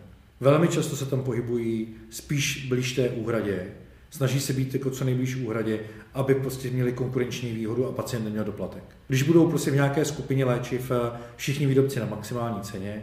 Velmi 0.41 0.69
často 0.69 0.97
se 0.97 1.07
tam 1.07 1.23
pohybují 1.23 1.89
spíš 2.11 2.67
blíž 2.69 2.93
té 2.93 3.09
úhradě, 3.09 3.67
snaží 4.11 4.41
se 4.41 4.53
být 4.53 4.75
jako 4.75 4.91
co 4.91 5.05
nejblíž 5.05 5.37
úhradě, 5.37 5.81
aby 6.15 6.35
prostě 6.35 6.71
měli 6.71 6.93
konkurenční 6.93 7.53
výhodu 7.53 7.87
a 7.87 7.93
pacient 7.93 8.25
neměl 8.25 8.45
doplatek. 8.45 8.83
Když 9.09 9.23
budou 9.23 9.49
prostě 9.49 9.71
v 9.71 9.75
nějaké 9.75 10.05
skupině 10.05 10.45
léčiv 10.45 10.91
eh, 10.91 11.19
všichni 11.37 11.67
výrobci 11.67 12.01
na 12.01 12.07
maximální 12.07 12.61
ceně, 12.61 13.03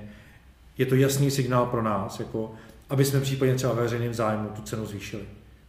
je 0.78 0.86
to 0.86 0.96
jasný 0.96 1.32
signál 1.32 1.66
pro 1.66 1.82
nás, 1.82 2.20
jako 2.20 2.52
aby 2.90 3.06
jsme 3.06 3.22
případně 3.22 3.56
třeba 3.56 3.74
veřejným 3.74 4.14
zájmu 4.14 4.50
tu 4.50 4.62
cenu 4.62 4.86
zvýšili. 4.86 5.24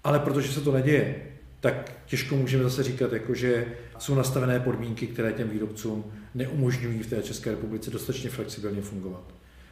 Ale 0.04 0.18
protože 0.18 0.52
se 0.52 0.60
to 0.60 0.72
neděje, 0.72 1.14
tak 1.60 1.92
těžko 2.06 2.36
můžeme 2.36 2.62
zase 2.64 2.82
říkat, 2.82 3.12
jako, 3.12 3.34
že 3.34 3.66
jsou 3.98 4.14
nastavené 4.14 4.60
podmínky, 4.60 5.06
které 5.06 5.32
těm 5.32 5.48
výrobcům 5.48 6.04
neumožňují 6.34 7.02
v 7.02 7.06
té 7.06 7.22
České 7.22 7.50
republice 7.50 7.90
dostatečně 7.90 8.30
flexibilně 8.30 8.82
fungovat. 8.82 9.22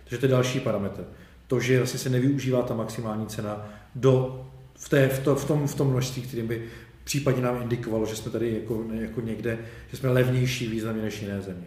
Takže 0.05 0.19
to 0.19 0.27
je 0.27 0.31
další 0.31 0.61
parametr. 0.61 1.05
To, 1.47 1.61
že 1.61 1.79
vlastně 1.79 2.01
se 2.01 2.11
nevyužívá 2.11 2.63
ta 2.63 2.75
maximální 2.75 3.27
cena 3.27 3.69
do, 3.95 4.47
v, 4.79 4.89
té, 4.89 5.09
v, 5.09 5.19
to, 5.19 5.37
v, 5.37 5.45
tom, 5.45 5.67
v 5.67 5.75
tom 5.75 5.91
množství, 5.91 6.23
kterým 6.23 6.47
by 6.47 6.65
případně 7.05 7.43
nám 7.43 7.63
indikovalo, 7.63 8.07
že 8.07 8.17
jsme 8.17 8.31
tady 8.31 8.55
jako, 8.55 8.85
jako 8.93 9.21
někde, 9.21 9.59
že 9.91 9.97
jsme 9.97 10.11
levnější 10.11 10.69
významně 10.69 11.03
než 11.03 11.23
jiné 11.23 11.43
země. 11.43 11.67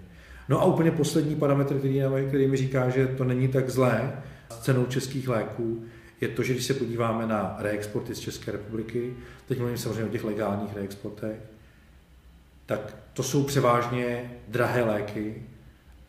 No 0.49 0.61
a 0.61 0.65
úplně 0.65 0.91
poslední 0.91 1.35
parametr, 1.35 1.77
který, 1.77 2.01
který 2.27 2.47
mi 2.47 2.57
říká, 2.57 2.89
že 2.89 3.07
to 3.07 3.23
není 3.23 3.47
tak 3.47 3.69
zlé 3.69 4.13
s 4.49 4.59
cenou 4.59 4.85
českých 4.85 5.27
léků, 5.27 5.83
je 6.21 6.27
to, 6.27 6.43
že 6.43 6.53
když 6.53 6.65
se 6.65 6.73
podíváme 6.73 7.27
na 7.27 7.55
reexporty 7.59 8.15
z 8.15 8.19
České 8.19 8.51
republiky, 8.51 9.13
teď 9.47 9.57
mluvím 9.57 9.77
samozřejmě 9.77 10.05
o 10.05 10.09
těch 10.09 10.23
legálních 10.23 10.75
reexportech, 10.75 11.37
tak 12.65 12.95
to 13.13 13.23
jsou 13.23 13.43
převážně 13.43 14.31
drahé 14.47 14.83
léky, 14.83 15.43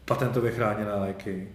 patentově 0.05 0.53
chráněné 0.53 0.95
léky, 0.95 1.49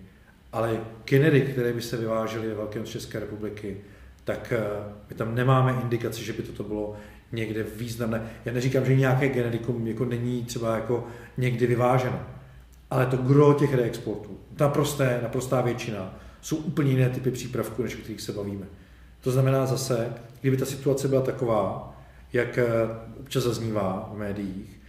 ale 0.52 0.80
genery, 1.06 1.42
které 1.42 1.74
by 1.74 1.82
se 1.82 1.98
vyvážely 1.98 2.48
ve 2.48 2.54
velkém 2.54 2.86
z 2.86 2.90
České 2.90 3.20
republiky, 3.20 3.78
tak 4.24 4.54
eh, 4.56 4.94
my 5.10 5.16
tam 5.16 5.36
nemáme 5.36 5.82
indikaci, 5.82 6.26
že 6.26 6.34
by 6.34 6.44
toto 6.44 6.64
bylo 6.64 6.96
někde 7.32 7.64
významné. 7.64 8.30
Já 8.46 8.54
neříkám, 8.54 8.86
že 8.86 8.96
nějaké 8.96 9.30
generikum 9.30 9.88
jako 9.88 10.06
není 10.06 10.44
třeba 10.44 10.76
jako 10.76 11.08
někdy 11.38 11.68
vyváženo, 11.68 12.20
ale 12.92 13.06
to 13.06 13.18
gro 13.18 13.54
těch 13.54 13.74
reexportů, 13.74 14.38
ta 14.56 14.70
prosté, 14.70 15.20
naprostá 15.24 15.62
většina, 15.62 16.20
jsou 16.46 16.56
úplně 16.56 16.92
jiné 16.92 17.10
typy 17.10 17.32
přípravků, 17.32 17.84
než 17.84 17.96
o 17.96 17.98
kterých 17.98 18.22
se 18.22 18.32
bavíme. 18.32 18.66
To 19.22 19.32
znamená 19.32 19.66
zase, 19.66 20.14
kdyby 20.42 20.58
ta 20.58 20.66
situace 20.66 21.08
byla 21.08 21.22
taková, 21.22 21.98
jak 22.34 22.58
eh, 22.58 22.66
občas 23.20 23.44
zaznívá 23.44 24.10
v 24.14 24.18
médiích, 24.18 24.80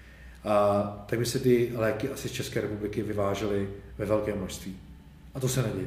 a, 0.45 0.83
tak 1.07 1.19
by 1.19 1.27
se 1.27 1.39
ty 1.39 1.73
léky 1.75 2.09
asi 2.09 2.29
z 2.29 2.33
České 2.33 2.61
republiky 2.61 3.03
vyvážely 3.03 3.69
ve 3.99 4.07
velké 4.07 4.35
množství. 4.35 4.77
A 5.35 5.41
to 5.41 5.49
se 5.49 5.63
neděje. 5.63 5.87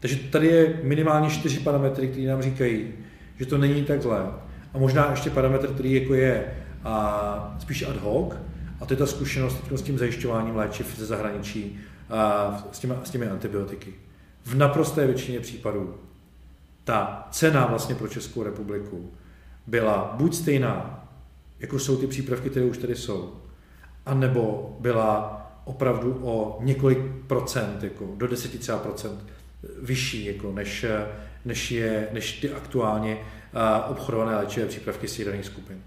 Takže 0.00 0.16
tady 0.16 0.46
je 0.46 0.80
minimálně 0.82 1.30
čtyři 1.30 1.60
parametry, 1.60 2.08
které 2.08 2.26
nám 2.26 2.42
říkají, 2.42 2.92
že 3.38 3.46
to 3.46 3.58
není 3.58 3.84
tak. 3.84 4.06
A 4.74 4.78
možná 4.78 5.10
ještě 5.10 5.30
parametr, 5.30 5.66
který 5.66 5.92
jako 5.92 6.14
je 6.14 6.54
a, 6.84 7.56
spíš 7.60 7.82
ad 7.82 7.96
hoc, 7.96 8.34
a 8.80 8.86
to 8.86 8.92
je 8.92 8.96
ta 8.96 9.06
zkušenost 9.06 9.64
s 9.70 9.82
tím 9.82 9.98
zajišťováním 9.98 10.56
léčiv 10.56 10.98
ze 10.98 11.06
zahraničí 11.06 11.80
a, 12.10 12.68
s, 12.72 12.78
těmi, 12.78 12.94
s 13.04 13.10
těmi 13.10 13.26
antibiotiky. 13.26 13.94
V 14.46 14.54
naprosté 14.54 15.06
většině 15.06 15.40
případů 15.40 15.94
ta 16.84 17.28
cena 17.30 17.66
vlastně 17.66 17.94
pro 17.94 18.08
Českou 18.08 18.42
republiku 18.42 19.10
byla 19.66 20.14
buď 20.16 20.34
stejná, 20.34 21.08
jako 21.58 21.78
jsou 21.78 21.96
ty 21.96 22.06
přípravky, 22.06 22.50
které 22.50 22.66
už 22.66 22.78
tady 22.78 22.96
jsou, 22.96 23.34
anebo 24.06 24.76
byla 24.80 25.42
opravdu 25.64 26.20
o 26.22 26.58
několik 26.60 26.98
procent, 27.26 27.82
jako 27.82 28.08
do 28.16 28.26
deseti 28.26 28.58
třeba 28.58 28.78
procent 28.78 29.24
vyšší, 29.82 30.24
jako 30.24 30.52
než, 30.52 30.84
než, 31.44 31.70
je, 31.70 32.08
než 32.12 32.40
ty 32.40 32.50
aktuálně 32.50 33.18
obchodované 33.88 34.36
léčivé 34.36 34.66
přípravky 34.66 35.08
z 35.08 35.24
daných 35.24 35.46
skupin. 35.46 35.82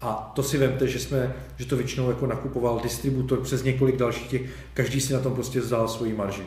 A 0.00 0.32
to 0.34 0.42
si 0.42 0.58
vemte, 0.58 0.88
že, 0.88 0.98
jsme, 0.98 1.34
že 1.56 1.66
to 1.66 1.76
většinou 1.76 2.08
jako 2.08 2.26
nakupoval 2.26 2.80
distributor 2.82 3.40
přes 3.40 3.62
několik 3.62 3.96
dalších 3.96 4.28
těch, 4.28 4.50
každý 4.74 5.00
si 5.00 5.12
na 5.12 5.20
tom 5.20 5.34
prostě 5.34 5.60
vzal 5.60 5.88
svoji 5.88 6.12
marži. 6.12 6.46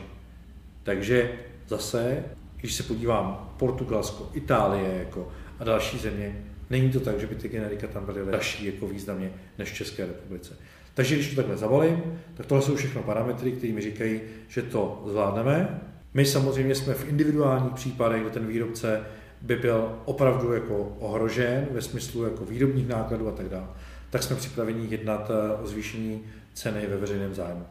Takže 0.82 1.32
zase, 1.68 2.24
když 2.56 2.74
se 2.74 2.82
podívám 2.82 3.54
Portugalsko, 3.56 4.30
Itálie 4.32 4.98
jako 4.98 5.28
a 5.58 5.64
další 5.64 5.98
země, 5.98 6.44
není 6.70 6.90
to 6.90 7.00
tak, 7.00 7.20
že 7.20 7.26
by 7.26 7.34
ty 7.34 7.48
generika 7.48 7.86
tam 7.86 8.06
byly 8.06 8.26
dražší 8.26 8.66
jako 8.66 8.86
významně 8.86 9.32
než 9.58 9.72
v 9.72 9.74
České 9.74 10.06
republice. 10.06 10.56
Takže 10.94 11.14
když 11.14 11.30
to 11.30 11.36
takhle 11.36 11.56
zavolím, 11.56 12.20
tak 12.34 12.46
tohle 12.46 12.64
jsou 12.64 12.76
všechno 12.76 13.02
parametry, 13.02 13.52
které 13.52 13.72
mi 13.72 13.80
říkají, 13.80 14.20
že 14.48 14.62
to 14.62 15.04
zvládneme. 15.06 15.80
My 16.14 16.26
samozřejmě 16.26 16.74
jsme 16.74 16.94
v 16.94 17.08
individuálních 17.08 17.72
případech, 17.72 18.22
kde 18.22 18.30
ten 18.30 18.46
výrobce 18.46 19.00
by 19.42 19.56
byl 19.56 19.98
opravdu 20.04 20.52
jako 20.52 20.96
ohrožen 20.98 21.68
ve 21.70 21.82
smyslu 21.82 22.24
jako 22.24 22.44
výrobních 22.44 22.88
nákladů 22.88 23.28
a 23.28 23.32
tak 23.32 23.48
dále, 23.48 23.66
tak 24.10 24.22
jsme 24.22 24.36
připraveni 24.36 24.86
jednat 24.90 25.30
eh, 25.30 25.62
o 25.62 25.66
zvýšení 25.66 26.22
ceny 26.54 26.86
ve 26.86 26.96
veřejném 26.96 27.34
zájmu. 27.34 27.66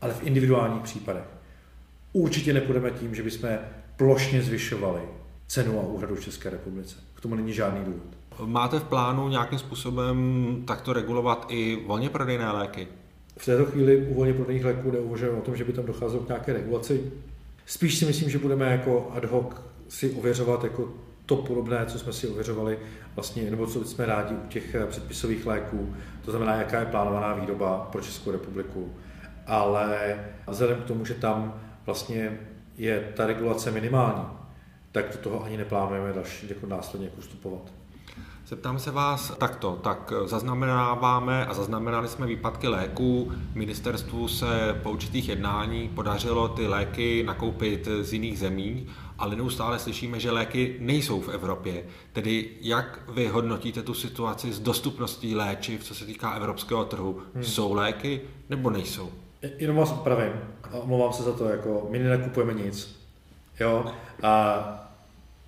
Ale 0.00 0.14
v 0.14 0.26
individuálních 0.26 0.82
případech. 0.82 1.33
Určitě 2.16 2.52
nepůjdeme 2.52 2.90
tím, 2.90 3.14
že 3.14 3.22
bychom 3.22 3.50
plošně 3.96 4.42
zvyšovali 4.42 5.00
cenu 5.46 5.80
a 5.80 5.82
úhradu 5.82 6.14
v 6.14 6.24
České 6.24 6.50
republice. 6.50 6.96
K 7.14 7.20
tomu 7.20 7.34
není 7.34 7.52
žádný 7.52 7.84
důvod. 7.84 8.02
Máte 8.44 8.80
v 8.80 8.84
plánu 8.84 9.28
nějakým 9.28 9.58
způsobem 9.58 10.56
takto 10.66 10.92
regulovat 10.92 11.46
i 11.48 11.78
volně 11.86 12.10
prodejné 12.10 12.50
léky? 12.50 12.88
V 13.36 13.44
této 13.44 13.64
chvíli 13.64 14.06
u 14.06 14.14
volně 14.14 14.32
prodejných 14.32 14.64
léků 14.64 14.90
neuvažujeme 14.90 15.38
o 15.38 15.42
tom, 15.42 15.56
že 15.56 15.64
by 15.64 15.72
tam 15.72 15.86
docházelo 15.86 16.22
k 16.22 16.28
nějaké 16.28 16.52
regulaci. 16.52 17.12
Spíš 17.66 17.98
si 17.98 18.04
myslím, 18.04 18.30
že 18.30 18.38
budeme 18.38 18.72
jako 18.72 19.12
ad 19.14 19.24
hoc 19.24 19.46
si 19.88 20.10
ověřovat 20.10 20.64
jako 20.64 20.92
to 21.26 21.36
podobné, 21.36 21.86
co 21.86 21.98
jsme 21.98 22.12
si 22.12 22.28
ověřovali 22.28 22.78
vlastně, 23.14 23.50
nebo 23.50 23.66
co 23.66 23.84
jsme 23.84 24.06
rádi 24.06 24.34
u 24.34 24.48
těch 24.48 24.76
předpisových 24.88 25.46
léků, 25.46 25.94
to 26.24 26.30
znamená, 26.30 26.56
jaká 26.56 26.80
je 26.80 26.86
plánovaná 26.86 27.34
výroba 27.34 27.88
pro 27.92 28.02
Českou 28.02 28.30
republiku. 28.30 28.92
Ale 29.46 30.16
vzhledem 30.48 30.78
k 30.78 30.84
tomu, 30.84 31.04
že 31.04 31.14
tam 31.14 31.60
vlastně 31.86 32.38
je 32.76 33.12
ta 33.16 33.26
regulace 33.26 33.70
minimální, 33.70 34.24
tak 34.92 35.12
do 35.12 35.18
toho 35.18 35.44
ani 35.44 35.56
neplánujeme 35.56 36.12
další 36.12 36.48
jako 36.48 36.66
následně 36.66 37.06
jako 37.06 37.20
vstupovat. 37.20 37.72
Zeptám 38.46 38.78
se 38.78 38.90
vás 38.90 39.32
takto. 39.38 39.78
Tak 39.82 40.12
zaznamenáváme 40.24 41.46
a 41.46 41.54
zaznamenali 41.54 42.08
jsme 42.08 42.26
výpadky 42.26 42.68
léků. 42.68 43.32
Ministerstvu 43.54 44.28
se 44.28 44.80
po 44.82 44.90
určitých 44.90 45.28
jednání 45.28 45.88
podařilo 45.88 46.48
ty 46.48 46.66
léky 46.66 47.22
nakoupit 47.26 47.88
z 48.00 48.12
jiných 48.12 48.38
zemí, 48.38 48.86
ale 49.18 49.36
neustále 49.36 49.78
slyšíme, 49.78 50.20
že 50.20 50.30
léky 50.30 50.76
nejsou 50.80 51.20
v 51.20 51.28
Evropě. 51.28 51.84
Tedy 52.12 52.50
jak 52.60 53.00
vy 53.08 53.28
hodnotíte 53.28 53.82
tu 53.82 53.94
situaci 53.94 54.52
s 54.52 54.60
dostupností 54.60 55.34
léčiv, 55.34 55.84
co 55.84 55.94
se 55.94 56.04
týká 56.04 56.32
evropského 56.32 56.84
trhu? 56.84 57.22
Hmm. 57.34 57.44
Jsou 57.44 57.72
léky 57.72 58.20
nebo 58.50 58.70
nejsou? 58.70 59.12
Jenom 59.58 59.76
vás 59.76 59.92
opravím 59.92 60.32
omlouvám 60.80 61.12
se 61.12 61.22
za 61.22 61.32
to, 61.32 61.48
jako 61.48 61.86
my 61.90 61.98
nenakupujeme 61.98 62.54
nic. 62.54 63.00
Jo? 63.60 63.84
A 64.22 64.64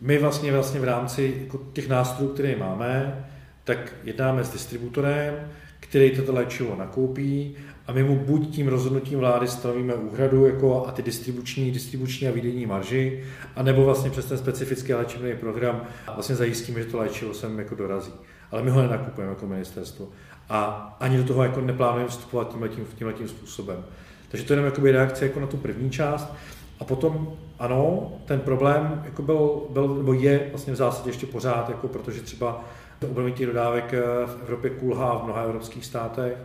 my 0.00 0.18
vlastně, 0.18 0.52
vlastně 0.52 0.80
v 0.80 0.84
rámci 0.84 1.36
jako 1.40 1.60
těch 1.72 1.88
nástrojů, 1.88 2.30
které 2.30 2.56
máme, 2.56 3.24
tak 3.64 3.94
jednáme 4.04 4.44
s 4.44 4.52
distributorem, 4.52 5.34
který 5.80 6.16
toto 6.16 6.32
léčivo 6.32 6.76
nakoupí 6.76 7.56
a 7.86 7.92
my 7.92 8.02
mu 8.02 8.16
buď 8.16 8.54
tím 8.54 8.68
rozhodnutím 8.68 9.18
vlády 9.18 9.48
stanovíme 9.48 9.94
úhradu 9.94 10.46
jako 10.46 10.86
a 10.86 10.92
ty 10.92 11.02
distribuční, 11.02 11.70
distribuční 11.70 12.28
a 12.28 12.30
výdejní 12.30 12.66
marži, 12.66 13.24
anebo 13.56 13.84
vlastně 13.84 14.10
přes 14.10 14.24
ten 14.24 14.38
specifický 14.38 14.94
léčebný 14.94 15.34
program 15.34 15.86
vlastně 16.14 16.36
zajistíme, 16.36 16.82
že 16.82 16.88
to 16.88 16.98
léčivo 16.98 17.34
sem 17.34 17.58
jako 17.58 17.74
dorazí. 17.74 18.12
Ale 18.50 18.62
my 18.62 18.70
ho 18.70 18.82
nenakupujeme 18.82 19.32
jako 19.32 19.46
ministerstvo. 19.46 20.08
A 20.48 20.96
ani 21.00 21.16
do 21.16 21.24
toho 21.24 21.42
jako 21.42 21.60
neplánujeme 21.60 22.08
vstupovat 22.08 22.48
tímhletím, 22.48 22.86
tímhletím 22.98 23.28
způsobem. 23.28 23.84
Takže 24.28 24.46
to 24.46 24.52
je 24.52 24.60
jenom 24.60 24.84
reakce 24.84 25.26
jako 25.26 25.40
na 25.40 25.46
tu 25.46 25.56
první 25.56 25.90
část. 25.90 26.32
A 26.80 26.84
potom 26.84 27.32
ano, 27.58 28.12
ten 28.24 28.40
problém 28.40 29.02
jako 29.04 29.22
byl, 29.22 29.62
byl, 29.70 29.94
nebo 29.94 30.12
je 30.12 30.46
vlastně 30.50 30.72
v 30.72 30.76
zásadě 30.76 31.10
ještě 31.10 31.26
pořád, 31.26 31.68
jako 31.68 31.88
protože 31.88 32.20
třeba 32.20 32.64
to 32.98 33.08
obnovití 33.08 33.46
dodávek 33.46 33.94
eh, 33.94 34.02
v 34.26 34.42
Evropě 34.42 34.70
kulhá 34.70 35.18
v 35.18 35.24
mnoha 35.24 35.42
evropských 35.42 35.84
státech. 35.84 36.36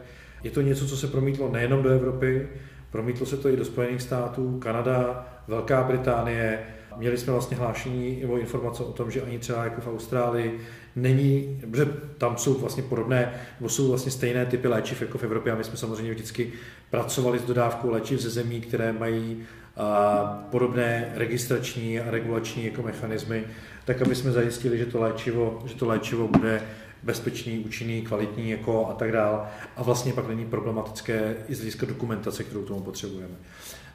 Je 0.43 0.51
to 0.51 0.61
něco, 0.61 0.87
co 0.87 0.97
se 0.97 1.07
promítlo 1.07 1.51
nejenom 1.51 1.83
do 1.83 1.89
Evropy, 1.89 2.49
promítlo 2.91 3.25
se 3.25 3.37
to 3.37 3.49
i 3.49 3.57
do 3.57 3.65
Spojených 3.65 4.01
států, 4.01 4.59
Kanada, 4.59 5.27
Velká 5.47 5.83
Británie. 5.83 6.59
Měli 6.97 7.17
jsme 7.17 7.33
vlastně 7.33 7.57
hlášení 7.57 8.21
nebo 8.21 8.37
informace 8.37 8.83
o 8.83 8.91
tom, 8.91 9.11
že 9.11 9.21
ani 9.21 9.39
třeba 9.39 9.63
jako 9.63 9.81
v 9.81 9.87
Austrálii 9.87 10.59
není, 10.95 11.61
protože 11.71 11.85
tam 12.17 12.37
jsou 12.37 12.53
vlastně 12.53 12.83
podobné, 12.83 13.33
nebo 13.59 13.69
jsou 13.69 13.87
vlastně 13.87 14.11
stejné 14.11 14.45
typy 14.45 14.67
léčiv 14.67 15.01
jako 15.01 15.17
v 15.17 15.23
Evropě 15.23 15.53
a 15.53 15.55
my 15.55 15.63
jsme 15.63 15.77
samozřejmě 15.77 16.13
vždycky 16.13 16.53
pracovali 16.89 17.39
s 17.39 17.43
dodávkou 17.43 17.89
léčiv 17.89 18.19
ze 18.21 18.29
zemí, 18.29 18.61
které 18.61 18.93
mají 18.93 19.43
a 19.77 20.23
podobné 20.51 21.11
registrační 21.15 21.99
a 21.99 22.11
regulační 22.11 22.65
jako 22.65 22.81
mechanismy, 22.81 23.43
tak 23.85 24.01
aby 24.01 24.15
jsme 24.15 24.31
zajistili, 24.31 24.77
že 24.77 24.85
to 24.85 24.99
léčivo, 24.99 25.63
že 25.65 25.75
to 25.75 25.87
léčivo 25.87 26.27
bude 26.27 26.61
bezpečný, 27.03 27.59
účinný, 27.59 28.01
kvalitní 28.01 28.49
jako 28.49 28.87
a 28.89 28.93
tak 28.93 29.11
dále. 29.11 29.39
A 29.75 29.83
vlastně 29.83 30.13
pak 30.13 30.27
není 30.27 30.45
problematické 30.45 31.35
i 31.47 31.55
z 31.55 31.57
hlediska 31.57 31.85
dokumentace, 31.85 32.43
kterou 32.43 32.63
tomu 32.63 32.81
potřebujeme. 32.81 33.35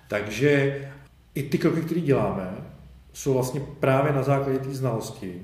Takže 0.08 0.80
i 1.34 1.42
ty 1.42 1.58
kroky, 1.58 1.80
které 1.80 2.00
děláme, 2.00 2.54
jsou 3.12 3.34
vlastně 3.34 3.60
právě 3.80 4.12
na 4.12 4.22
základě 4.22 4.58
té 4.58 4.74
znalosti, 4.74 5.42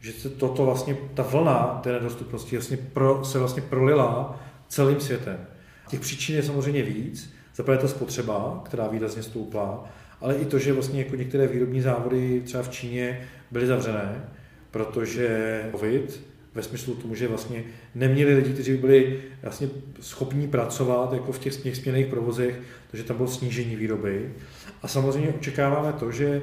že 0.00 0.12
se 0.12 0.28
toto 0.28 0.64
vlastně, 0.64 0.96
ta 1.14 1.22
vlna 1.22 1.80
té 1.82 1.92
nedostupnosti 1.92 2.56
vlastně 2.56 2.76
pro, 2.76 3.24
se 3.24 3.38
vlastně 3.38 3.62
prolila 3.62 4.40
celým 4.68 5.00
světem. 5.00 5.46
Těch 5.88 6.00
příčin 6.00 6.36
je 6.36 6.42
samozřejmě 6.42 6.82
víc, 6.82 7.38
Zaprvé 7.58 7.78
ta 7.78 7.88
spotřeba, 7.88 8.62
která 8.64 8.88
výrazně 8.88 9.22
stoupla, 9.22 9.90
ale 10.20 10.34
i 10.34 10.44
to, 10.44 10.58
že 10.58 10.72
vlastně 10.72 11.02
jako 11.02 11.16
některé 11.16 11.46
výrobní 11.46 11.80
závody 11.80 12.42
třeba 12.44 12.62
v 12.62 12.68
Číně 12.68 13.28
byly 13.50 13.66
zavřené, 13.66 14.24
protože 14.70 15.62
COVID 15.70 16.20
ve 16.54 16.62
smyslu 16.62 16.94
tomu, 16.94 17.14
že 17.14 17.28
vlastně 17.28 17.64
neměli 17.94 18.34
lidi, 18.34 18.52
kteří 18.52 18.72
by 18.72 18.78
byli 18.78 19.20
vlastně 19.42 19.68
schopní 20.00 20.48
pracovat 20.48 21.12
jako 21.12 21.32
v 21.32 21.38
těch, 21.38 21.56
těch 21.56 21.76
směných 21.76 22.06
provozech, 22.06 22.60
takže 22.90 23.04
tam 23.04 23.16
bylo 23.16 23.28
snížení 23.28 23.76
výroby. 23.76 24.34
A 24.82 24.88
samozřejmě 24.88 25.28
očekáváme 25.28 25.92
to, 25.92 26.12
že 26.12 26.42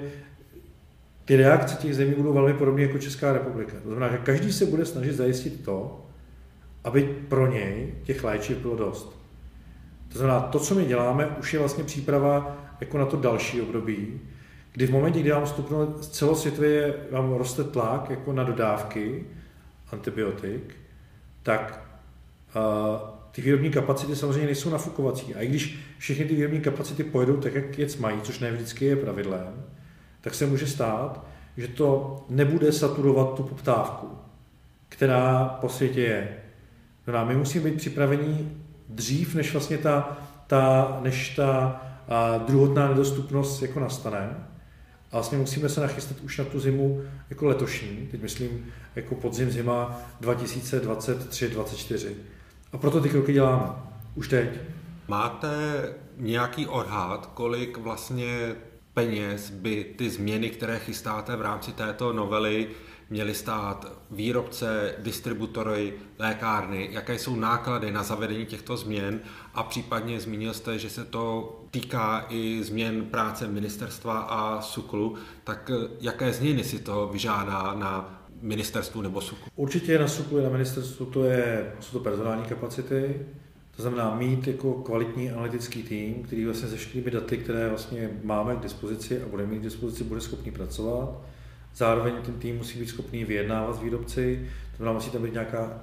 ty 1.26 1.36
reakce 1.36 1.76
těch 1.76 1.96
zemí 1.96 2.14
budou 2.14 2.34
velmi 2.34 2.54
podobné 2.54 2.82
jako 2.82 2.98
Česká 2.98 3.34
republika. 3.34 3.74
To 3.84 3.90
znamená, 3.90 4.12
že 4.12 4.18
každý 4.18 4.54
se 4.54 4.66
bude 4.66 4.86
snažit 4.86 5.14
zajistit 5.14 5.66
to, 5.66 6.06
aby 6.84 7.04
pro 7.30 7.52
něj 7.52 7.94
těch 8.04 8.24
léčiv 8.24 8.58
bylo 8.58 8.76
dost. 8.76 9.20
To 10.12 10.18
znamená, 10.18 10.40
to, 10.40 10.60
co 10.60 10.76
my 10.76 10.86
děláme, 10.86 11.28
už 11.40 11.54
je 11.54 11.60
vlastně 11.60 11.84
příprava 11.84 12.58
jako 12.82 12.98
na 12.98 13.06
to 13.06 13.18
další 13.18 13.62
období, 13.62 14.22
kdy 14.74 14.88
v 14.88 14.92
momentě, 14.92 15.20
kdy 15.20 15.32
vám 15.32 15.46
vstupno 15.46 15.94
celosvětově 15.94 16.94
vám 17.12 17.34
roste 17.34 17.64
tlak 17.64 18.10
jako 18.10 18.34
na 18.34 18.44
dodávky 18.44 19.26
antibiotik, 19.92 20.76
tak 21.44 21.88
uh, 22.56 23.10
ty 23.32 23.42
výrobní 23.42 23.70
kapacity 23.70 24.16
samozřejmě 24.16 24.46
nejsou 24.46 24.70
nafukovací. 24.70 25.36
A 25.36 25.42
i 25.42 25.48
když 25.48 25.80
všechny 25.98 26.26
ty 26.26 26.36
výrobní 26.36 26.62
kapacity 26.62 27.04
pojedou 27.04 27.38
tak, 27.38 27.54
jak 27.56 27.80
jet 27.80 28.00
mají, 28.00 28.22
což 28.22 28.40
ne 28.40 28.52
vždycky 28.52 28.86
je 28.86 28.96
pravidlem, 28.96 29.64
tak 30.26 30.36
se 30.36 30.46
může 30.46 30.68
stát, 30.68 31.26
že 31.58 31.68
to 31.68 32.18
nebude 32.30 32.72
saturovat 32.72 33.34
tu 33.34 33.44
poptávku, 33.44 34.08
která 34.90 35.46
po 35.62 35.70
světě 35.70 36.02
je. 36.02 36.38
No 37.08 37.26
my 37.26 37.36
musíme 37.36 37.70
být 37.70 37.78
připraveni 37.78 38.52
dřív, 38.90 39.36
než 39.36 39.52
vlastně 39.52 39.78
ta, 39.78 40.18
ta, 40.48 40.98
než 41.02 41.36
ta 41.36 41.82
a, 42.08 42.38
druhotná 42.38 42.88
nedostupnost 42.88 43.62
jako 43.62 43.80
nastane. 43.80 44.30
A 45.12 45.16
vlastně 45.16 45.38
musíme 45.38 45.70
se 45.70 45.82
nachystat 45.82 46.18
už 46.20 46.38
na 46.38 46.46
tu 46.46 46.60
zimu 46.60 47.02
jako 47.30 47.46
letošní, 47.46 48.08
teď 48.12 48.22
myslím 48.22 48.66
jako 48.96 49.16
podzim 49.16 49.52
zima 49.52 50.00
2023-2024. 50.22 52.10
A 52.74 52.78
proto 52.78 53.02
ty 53.02 53.10
kroky 53.10 53.34
děláme. 53.34 53.70
Už 54.16 54.28
teď. 54.28 54.50
Máte 55.08 55.50
nějaký 56.18 56.68
odhad, 56.68 57.26
kolik 57.26 57.78
vlastně 57.78 58.56
peněz 58.96 59.50
by 59.50 59.94
ty 59.98 60.10
změny, 60.10 60.50
které 60.50 60.80
chystáte 60.80 61.36
v 61.36 61.42
rámci 61.42 61.72
této 61.72 62.14
novely, 62.14 62.68
měly 63.10 63.34
stát 63.34 63.98
výrobce, 64.12 64.96
distributory, 65.00 65.94
lékárny, 66.20 66.90
jaké 66.92 67.20
jsou 67.20 67.36
náklady 67.36 67.92
na 67.92 68.04
zavedení 68.04 68.46
těchto 68.46 68.78
změn? 68.78 69.20
A 69.54 69.64
případně 69.64 70.20
zmínil 70.20 70.54
jste, 70.54 70.80
že 70.80 70.90
se 70.90 71.06
to 71.06 71.56
týká 71.72 72.26
i 72.30 72.64
změn 72.64 73.06
práce 73.06 73.48
ministerstva 73.48 74.20
a 74.20 74.62
SUKLu, 74.62 75.16
tak 75.44 75.72
jaké 76.02 76.34
změny 76.34 76.64
si 76.64 76.80
to 76.80 77.10
vyžádá 77.14 77.74
na 77.74 78.22
ministerstvu 78.42 79.02
nebo 79.02 79.22
SUKLu? 79.22 79.52
Určitě 79.56 80.00
na 80.00 80.08
SUKLu 80.08 80.44
na 80.44 80.50
ministerstvu 80.50 81.06
to 81.06 81.24
je, 81.24 81.74
jsou 81.80 81.98
to 81.98 82.04
personální 82.04 82.44
kapacity, 82.44 83.26
to 83.76 83.82
znamená 83.82 84.16
mít 84.16 84.48
jako 84.48 84.74
kvalitní 84.74 85.32
analytický 85.32 85.84
tým, 85.84 86.24
který 86.24 86.46
vlastně 86.46 86.70
se 86.70 86.78
všemi 86.78 87.12
daty, 87.12 87.38
které 87.38 87.70
vlastně 87.70 88.10
máme 88.24 88.56
k 88.56 88.60
dispozici 88.60 89.22
a 89.22 89.28
bude 89.28 89.46
mít 89.46 89.60
k 89.60 89.64
dispozici, 89.64 90.04
bude 90.04 90.22
schopný 90.22 90.52
pracovat. 90.52 91.10
Zároveň 91.76 92.14
ten 92.26 92.34
tým 92.34 92.58
musí 92.58 92.80
být 92.80 92.90
schopný 92.90 93.26
vyjednávat 93.26 93.76
s 93.76 93.80
výrobci, 93.80 94.50
to 94.72 94.78
znamená, 94.78 94.94
musí 94.94 95.12
tam 95.12 95.24
být 95.24 95.34
nějaká 95.34 95.82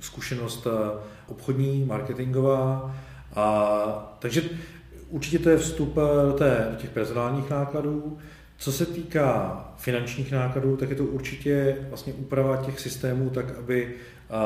zkušenost 0.00 0.66
eh, 0.66 0.98
obchodní, 1.26 1.84
marketingová. 1.84 2.94
A, 3.34 4.16
takže 4.18 4.42
určitě 5.08 5.38
to 5.38 5.50
je 5.50 5.56
vstup 5.56 5.98
eh, 5.98 6.26
do, 6.26 6.32
té, 6.32 6.68
do 6.70 6.76
těch 6.76 6.90
personálních 6.90 7.50
nákladů. 7.50 8.18
Co 8.64 8.72
se 8.72 8.86
týká 8.86 9.58
finančních 9.76 10.32
nákladů, 10.32 10.76
tak 10.76 10.90
je 10.90 10.96
to 10.96 11.04
určitě 11.04 11.76
vlastně 11.88 12.12
úprava 12.12 12.56
těch 12.56 12.80
systémů 12.80 13.30
tak, 13.30 13.58
aby 13.58 13.94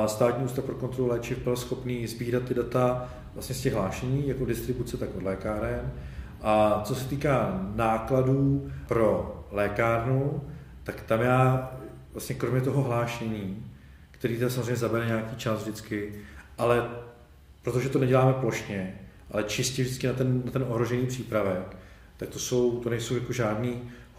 státní 0.06 0.44
ústav 0.44 0.64
pro 0.64 0.74
kontrolu 0.74 1.10
léčiv 1.10 1.38
byl 1.38 1.56
schopný 1.56 2.06
sbírat 2.06 2.42
ty 2.42 2.54
data 2.54 3.14
vlastně 3.34 3.54
z 3.54 3.60
těch 3.60 3.74
hlášení, 3.74 4.28
jako 4.28 4.44
distribuce, 4.44 4.96
tak 4.96 5.08
od 5.16 5.22
lékáren. 5.22 5.92
A 6.42 6.82
co 6.84 6.94
se 6.94 7.08
týká 7.08 7.60
nákladů 7.74 8.70
pro 8.88 9.44
lékárnu, 9.50 10.42
tak 10.84 11.00
tam 11.00 11.20
já 11.20 11.72
vlastně 12.12 12.34
kromě 12.34 12.60
toho 12.60 12.82
hlášení, 12.82 13.72
který 14.10 14.38
tam 14.38 14.50
samozřejmě 14.50 14.76
zabere 14.76 15.06
nějaký 15.06 15.36
čas 15.36 15.62
vždycky, 15.62 16.14
ale 16.58 16.88
protože 17.62 17.88
to 17.88 17.98
neděláme 17.98 18.32
plošně, 18.32 19.00
ale 19.30 19.44
čistě 19.44 19.82
vždycky 19.82 20.06
na 20.06 20.12
ten, 20.12 20.42
na 20.44 20.50
ten 20.50 20.64
ohrožený 20.68 21.06
přípravek, 21.06 21.76
tak 22.16 22.28
to, 22.28 22.38
jsou, 22.38 22.80
to 22.80 22.90
nejsou 22.90 23.14
jako 23.14 23.32
žádné 23.32 23.70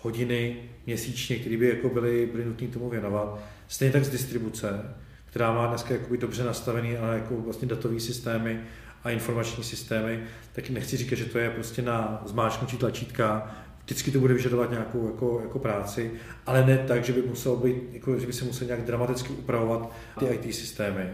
hodiny 0.02 0.56
měsíčně, 0.86 1.36
které 1.36 1.58
by 1.58 1.70
jako 1.70 1.90
byly, 1.90 2.30
byly 2.32 2.46
nutné 2.46 2.68
tomu 2.68 2.90
věnovat. 2.90 3.40
Stejně 3.68 3.94
tak 3.94 4.06
z 4.06 4.10
distribuce, 4.10 4.96
která 5.26 5.54
má 5.54 5.68
dneska 5.68 5.94
jakoby 5.94 6.18
dobře 6.18 6.44
nastavený 6.44 6.98
ale 6.98 7.16
jako 7.16 7.36
vlastně 7.36 7.68
datový 7.68 8.00
systémy 8.00 8.60
a 9.04 9.10
informační 9.10 9.64
systémy, 9.64 10.20
tak 10.54 10.70
nechci 10.70 10.98
říkat, 10.98 11.16
že 11.16 11.26
to 11.26 11.40
je 11.40 11.50
prostě 11.50 11.82
na 11.82 12.22
zmáčknutí 12.26 12.78
tlačítka, 12.78 13.56
vždycky 13.86 14.12
to 14.12 14.20
bude 14.20 14.34
vyžadovat 14.34 14.72
nějakou 14.72 15.06
jako, 15.06 15.40
jako 15.44 15.60
práci, 15.60 16.12
ale 16.46 16.66
ne 16.66 16.78
tak, 16.78 17.06
že 17.06 17.14
by, 17.14 17.22
musel 17.22 17.56
být, 17.56 17.76
jako, 17.92 18.20
že 18.20 18.28
by 18.28 18.34
se 18.34 18.46
musel 18.46 18.68
nějak 18.68 18.86
dramaticky 18.86 19.34
upravovat 19.34 19.92
ty 20.20 20.26
IT 20.26 20.56
systémy. 20.56 21.10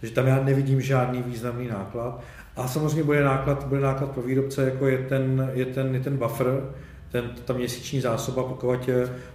Takže 0.00 0.14
tam 0.14 0.26
já 0.26 0.44
nevidím 0.44 0.80
žádný 0.80 1.22
významný 1.22 1.68
náklad. 1.68 2.22
A 2.56 2.68
samozřejmě 2.68 3.02
bude 3.02 3.24
náklad, 3.24 3.66
bude 3.66 3.80
náklad 3.80 4.10
pro 4.10 4.22
výrobce, 4.22 4.64
jako 4.64 4.88
je 4.88 4.98
ten, 4.98 5.50
je 5.54 5.66
ten, 5.66 5.94
je 5.94 6.00
ten 6.00 6.16
buffer, 6.16 6.46
ten, 7.10 7.30
ta 7.44 7.52
měsíční 7.52 8.00
zásoba, 8.00 8.42
pokud, 8.42 8.88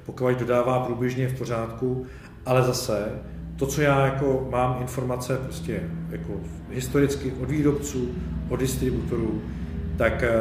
pokud 0.05 0.39
dodává 0.39 0.79
průběžně 0.79 1.27
v 1.27 1.37
pořádku, 1.37 2.05
ale 2.45 2.63
zase 2.63 3.11
to, 3.55 3.65
co 3.65 3.81
já 3.81 4.05
jako 4.05 4.47
mám 4.51 4.77
informace 4.81 5.37
prostě 5.37 5.81
jako 6.09 6.33
historicky 6.69 7.31
od 7.41 7.49
výrobců, 7.49 8.15
od 8.49 8.59
distributorů, 8.59 9.41
tak 9.97 10.23
eh, 10.23 10.31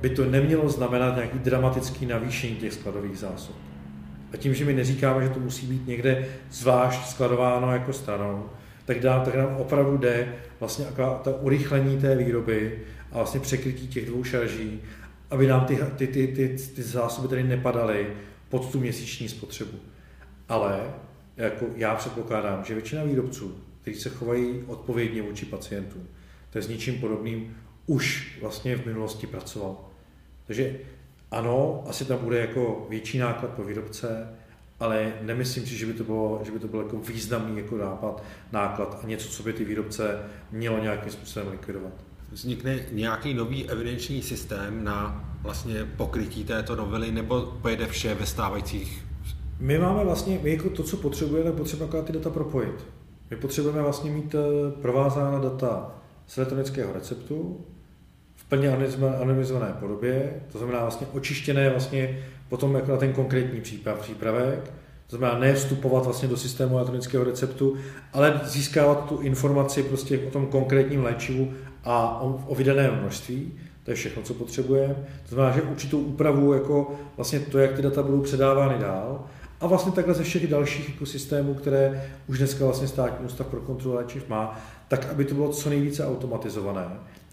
by 0.00 0.10
to 0.10 0.24
nemělo 0.24 0.68
znamenat 0.68 1.16
nějaký 1.16 1.38
dramatický 1.38 2.06
navýšení 2.06 2.56
těch 2.56 2.72
skladových 2.72 3.18
zásob. 3.18 3.56
A 4.32 4.36
tím, 4.36 4.54
že 4.54 4.64
my 4.64 4.72
neříkáme, 4.72 5.22
že 5.22 5.28
to 5.28 5.40
musí 5.40 5.66
být 5.66 5.86
někde 5.86 6.26
zvlášť 6.50 7.06
skladováno 7.08 7.72
jako 7.72 7.92
stranou, 7.92 8.44
tak, 8.84 9.00
dá, 9.00 9.20
tak 9.24 9.34
nám 9.34 9.56
opravdu 9.56 9.96
jde 9.96 10.34
vlastně 10.60 10.84
ta 10.96 11.30
urychlení 11.40 11.98
té 11.98 12.16
výroby 12.16 12.78
a 13.12 13.16
vlastně 13.16 13.40
překrytí 13.40 13.88
těch 13.88 14.06
dvou 14.06 14.24
šarží, 14.24 14.80
aby 15.30 15.46
nám 15.46 15.64
ty, 15.64 15.78
ty, 15.96 16.06
ty, 16.06 16.26
ty, 16.26 16.56
ty 16.74 16.82
zásoby 16.82 17.28
tady 17.28 17.42
nepadaly 17.42 18.16
pod 18.48 18.72
tu 18.72 18.80
měsíční 18.80 19.28
spotřebu. 19.28 19.78
Ale 20.48 20.94
jako 21.36 21.66
já 21.76 21.94
předpokládám, 21.94 22.64
že 22.64 22.74
většina 22.74 23.04
výrobců, 23.04 23.54
kteří 23.80 24.00
se 24.00 24.08
chovají 24.08 24.64
odpovědně 24.66 25.22
vůči 25.22 25.46
pacientům, 25.46 26.08
to 26.50 26.58
je 26.58 26.62
s 26.62 26.68
ničím 26.68 27.00
podobným, 27.00 27.56
už 27.86 28.38
vlastně 28.40 28.76
v 28.76 28.86
minulosti 28.86 29.26
pracoval. 29.26 29.76
Takže 30.46 30.76
ano, 31.30 31.84
asi 31.86 32.04
tam 32.04 32.18
bude 32.18 32.38
jako 32.38 32.86
větší 32.90 33.18
náklad 33.18 33.50
pro 33.50 33.64
výrobce, 33.64 34.28
ale 34.80 35.12
nemyslím 35.22 35.66
si, 35.66 35.76
že 35.76 35.86
by 35.86 35.92
to 35.92 36.04
bylo, 36.04 36.40
že 36.44 36.52
by 36.52 36.58
to 36.58 36.68
byl 36.68 36.80
jako 36.80 36.96
významný 36.96 37.58
jako 37.58 37.76
nápad, 37.76 38.22
náklad 38.52 39.00
a 39.02 39.06
něco, 39.06 39.28
co 39.28 39.42
by 39.42 39.52
ty 39.52 39.64
výrobce 39.64 40.18
mělo 40.50 40.78
nějakým 40.78 41.12
způsobem 41.12 41.48
likvidovat. 41.48 41.92
Vznikne 42.32 42.78
nějaký 42.92 43.34
nový 43.34 43.70
evidenční 43.70 44.22
systém 44.22 44.84
na 44.84 45.24
vlastně 45.42 45.84
pokrytí 45.96 46.44
této 46.44 46.76
novely, 46.76 47.12
nebo 47.12 47.40
pojede 47.62 47.86
vše 47.86 48.14
ve 48.14 48.26
stávajících 48.26 49.10
my 49.60 49.78
máme 49.78 50.04
vlastně, 50.04 50.38
my 50.42 50.50
jako 50.50 50.70
to, 50.70 50.82
co 50.82 50.96
potřebujeme, 50.96 51.52
potřebujeme 51.52 52.02
ty 52.02 52.12
data 52.12 52.30
propojit. 52.30 52.86
My 53.30 53.36
potřebujeme 53.36 53.82
vlastně 53.82 54.10
mít 54.10 54.34
eh, 54.34 54.72
provázána 54.82 55.38
data 55.38 55.94
z 56.26 56.38
elektronického 56.38 56.92
receptu 56.92 57.60
v 58.34 58.44
plně 58.44 58.68
anonymizované 59.20 59.74
podobě, 59.80 60.42
to 60.52 60.58
znamená 60.58 60.80
vlastně 60.80 61.06
očištěné 61.12 61.70
vlastně 61.70 62.24
potom 62.48 62.74
jako 62.74 62.90
na 62.90 62.96
ten 62.96 63.12
konkrétní 63.12 63.60
příprav, 63.60 63.98
přípravek, 63.98 64.72
to 65.06 65.16
znamená 65.16 65.38
ne 65.38 65.54
vstupovat 65.54 66.04
vlastně 66.04 66.28
do 66.28 66.36
systému 66.36 66.76
elektronického 66.76 67.24
receptu, 67.24 67.76
ale 68.12 68.40
získávat 68.44 69.08
tu 69.08 69.18
informaci 69.18 69.82
prostě 69.82 70.18
o 70.18 70.30
tom 70.30 70.46
konkrétním 70.46 71.04
léčivu 71.04 71.52
a 71.90 72.20
o, 72.20 72.44
o 72.46 72.54
vydaném 72.54 72.98
množství. 73.00 73.52
To 73.84 73.90
je 73.90 73.94
všechno, 73.94 74.22
co 74.22 74.34
potřebujeme. 74.34 74.94
To 75.28 75.34
znamená, 75.34 75.56
že 75.56 75.62
určitou 75.62 75.98
úpravu, 75.98 76.52
jako 76.52 76.94
vlastně 77.16 77.40
to, 77.40 77.58
jak 77.58 77.72
ty 77.72 77.82
data 77.82 78.02
budou 78.02 78.20
předávány 78.20 78.78
dál, 78.78 79.24
a 79.60 79.66
vlastně 79.66 79.92
takhle 79.92 80.14
ze 80.14 80.22
všech 80.22 80.46
dalších 80.46 80.88
ekosystémů, 80.88 81.54
které 81.54 82.10
už 82.26 82.38
dneska 82.38 82.64
vlastně 82.64 82.88
státní 82.88 83.26
ústav 83.26 83.46
pro 83.46 83.60
kontrolu 83.60 83.96
léčiv 83.96 84.28
má, 84.28 84.60
tak 84.88 85.08
aby 85.10 85.24
to 85.24 85.34
bylo 85.34 85.48
co 85.48 85.70
nejvíce 85.70 86.06
automatizované. 86.06 86.86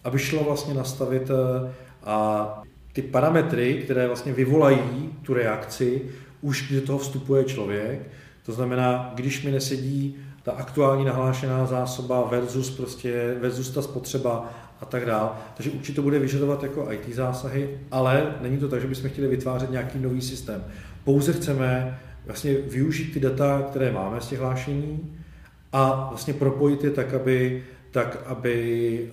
Aby 0.04 0.18
šlo 0.18 0.44
vlastně 0.44 0.74
nastavit 0.74 1.30
eh, 1.30 1.72
a 2.04 2.62
ty 2.92 3.02
parametry, 3.02 3.80
které 3.84 4.06
vlastně 4.06 4.32
vyvolají 4.32 5.10
tu 5.22 5.34
reakci, 5.34 6.02
už 6.40 6.68
když 6.68 6.80
do 6.80 6.86
toho 6.86 6.98
vstupuje 6.98 7.44
člověk. 7.44 8.00
To 8.46 8.52
znamená, 8.52 9.12
když 9.14 9.42
mi 9.42 9.50
nesedí 9.50 10.16
ta 10.48 10.54
aktuální 10.54 11.04
nahlášená 11.04 11.66
zásoba 11.66 12.28
versus, 12.30 12.70
prostě, 12.70 13.36
versus 13.40 13.70
ta 13.70 13.82
spotřeba 13.82 14.52
a 14.80 14.84
tak 14.84 15.06
dále. 15.06 15.30
Takže 15.54 15.70
určitě 15.70 15.96
to 15.96 16.02
bude 16.02 16.18
vyžadovat 16.18 16.62
jako 16.62 16.92
IT 16.92 17.14
zásahy, 17.14 17.78
ale 17.90 18.34
není 18.40 18.58
to 18.58 18.68
tak, 18.68 18.80
že 18.80 18.86
bychom 18.86 19.10
chtěli 19.10 19.28
vytvářet 19.28 19.70
nějaký 19.70 19.98
nový 19.98 20.20
systém. 20.20 20.64
Pouze 21.04 21.32
chceme 21.32 21.98
vlastně 22.26 22.54
využít 22.54 23.12
ty 23.12 23.20
data, 23.20 23.66
které 23.70 23.92
máme 23.92 24.20
z 24.20 24.26
těch 24.26 24.40
hlášení 24.40 25.16
a 25.72 26.06
vlastně 26.08 26.34
propojit 26.34 26.84
je 26.84 26.90
tak, 26.90 27.14
aby, 27.14 27.64
tak, 27.90 28.18
aby 28.26 29.08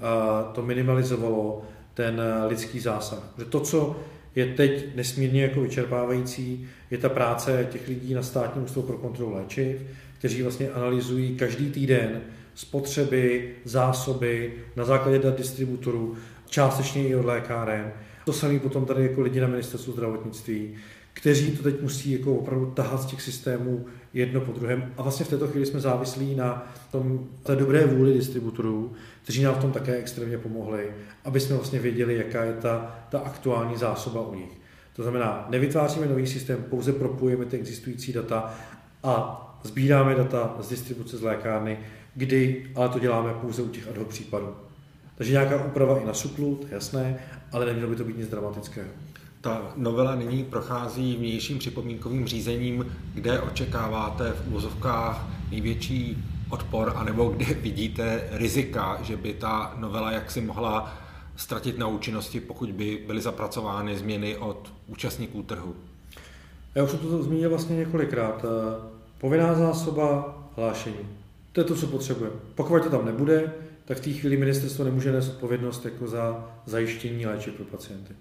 to 0.53 0.61
minimalizovalo 0.61 1.61
ten 1.93 2.21
lidský 2.47 2.79
zásah. 2.79 3.19
Protože 3.35 3.49
to, 3.49 3.59
co 3.59 3.95
je 4.35 4.45
teď 4.45 4.95
nesmírně 4.95 5.43
jako 5.43 5.61
vyčerpávající, 5.61 6.67
je 6.91 6.97
ta 6.97 7.09
práce 7.09 7.67
těch 7.71 7.87
lidí 7.87 8.13
na 8.13 8.23
státním 8.23 8.63
ústavu 8.63 8.85
pro 8.85 8.97
kontrolu 8.97 9.35
léčiv, 9.35 9.81
kteří 10.25 10.41
vlastně 10.41 10.69
analyzují 10.69 11.35
každý 11.35 11.71
týden 11.71 12.21
spotřeby, 12.55 13.55
zásoby 13.65 14.53
na 14.75 14.85
základě 14.85 15.19
dat 15.19 15.37
distributorů, 15.37 16.15
částečně 16.45 17.07
i 17.07 17.15
od 17.15 17.25
lékáren. 17.25 17.91
To 18.25 18.33
samé 18.33 18.59
potom 18.59 18.85
tady 18.85 19.03
jako 19.03 19.21
lidi 19.21 19.39
na 19.39 19.47
ministerstvu 19.47 19.93
zdravotnictví, 19.93 20.75
kteří 21.13 21.51
to 21.51 21.63
teď 21.63 21.81
musí 21.81 22.11
jako 22.11 22.35
opravdu 22.35 22.71
tahat 22.71 23.01
z 23.01 23.05
těch 23.05 23.21
systémů 23.21 23.85
jedno 24.13 24.41
po 24.41 24.51
druhém. 24.51 24.93
A 24.97 25.01
vlastně 25.01 25.25
v 25.25 25.29
této 25.29 25.47
chvíli 25.47 25.65
jsme 25.65 25.79
závislí 25.79 26.35
na 26.35 26.73
tom, 26.91 27.27
té 27.43 27.55
dobré 27.55 27.85
vůli 27.85 28.13
distributorů, 28.13 28.93
kteří 29.23 29.43
nám 29.43 29.55
v 29.55 29.61
tom 29.61 29.71
také 29.71 29.95
extrémně 29.95 30.37
pomohli, 30.37 30.91
aby 31.25 31.39
jsme 31.39 31.55
vlastně 31.55 31.79
věděli, 31.79 32.17
jaká 32.17 32.43
je 32.43 32.53
ta, 32.53 33.05
ta 33.09 33.19
aktuální 33.19 33.77
zásoba 33.77 34.27
u 34.27 34.35
nich. 34.35 34.51
To 34.95 35.03
znamená, 35.03 35.47
nevytváříme 35.49 36.05
nový 36.05 36.27
systém, 36.27 36.63
pouze 36.69 36.93
propojujeme 36.93 37.45
ty 37.45 37.57
existující 37.57 38.13
data 38.13 38.53
a 39.03 39.41
sbíráme 39.65 40.15
data 40.15 40.55
z 40.59 40.69
distribuce 40.69 41.17
z 41.17 41.21
lékárny, 41.21 41.79
kdy, 42.15 42.71
ale 42.75 42.89
to 42.89 42.99
děláme 42.99 43.33
pouze 43.33 43.61
u 43.61 43.69
těch 43.69 43.87
ad 43.87 43.97
hoc 43.97 44.07
případů. 44.07 44.49
Takže 45.15 45.31
nějaká 45.31 45.65
úprava 45.65 45.99
i 45.99 46.05
na 46.05 46.13
SUKLu, 46.13 46.55
to 46.55 46.67
je 46.67 46.73
jasné, 46.73 47.19
ale 47.51 47.65
nemělo 47.65 47.89
by 47.89 47.95
to 47.95 48.03
být 48.03 48.17
nic 48.17 48.27
dramatického. 48.27 48.89
Ta 49.41 49.73
novela 49.75 50.15
nyní 50.15 50.43
prochází 50.43 51.15
vnějším 51.15 51.59
připomínkovým 51.59 52.27
řízením, 52.27 52.85
kde 53.13 53.41
očekáváte 53.41 54.31
v 54.31 54.47
úvozovkách 54.47 55.27
největší 55.51 56.23
odpor, 56.49 56.93
anebo 56.95 57.29
kde 57.29 57.45
vidíte 57.45 58.27
rizika, 58.31 58.99
že 59.03 59.17
by 59.17 59.33
ta 59.33 59.73
novela 59.77 60.11
jaksi 60.11 60.41
mohla 60.41 60.97
ztratit 61.35 61.77
na 61.77 61.87
účinnosti, 61.87 62.39
pokud 62.39 62.71
by 62.71 63.03
byly 63.07 63.21
zapracovány 63.21 63.97
změny 63.97 64.37
od 64.37 64.73
účastníků 64.87 65.43
trhu? 65.43 65.75
Já 66.75 66.83
už 66.83 66.89
jsem 66.89 66.99
to 66.99 67.23
zmínil 67.23 67.49
vlastně 67.49 67.75
několikrát. 67.75 68.45
Povinná 69.17 69.53
zásoba, 69.53 70.37
hlášení. 70.55 71.09
To 71.51 71.61
je 71.61 71.65
to, 71.65 71.75
co 71.75 71.87
potřebujeme. 71.87 72.35
Pokud 72.55 72.83
to 72.83 72.89
tam 72.89 73.05
nebude, 73.05 73.53
tak 73.85 73.97
v 73.97 74.01
té 74.01 74.11
chvíli 74.11 74.37
ministerstvo 74.37 74.83
nemůže 74.85 75.11
nést 75.11 75.29
odpovědnost 75.29 75.85
jako 75.85 76.07
za 76.07 76.49
zajištění 76.65 77.25
léčiv 77.25 77.53
pro 77.53 77.65
pacienty. 77.65 78.13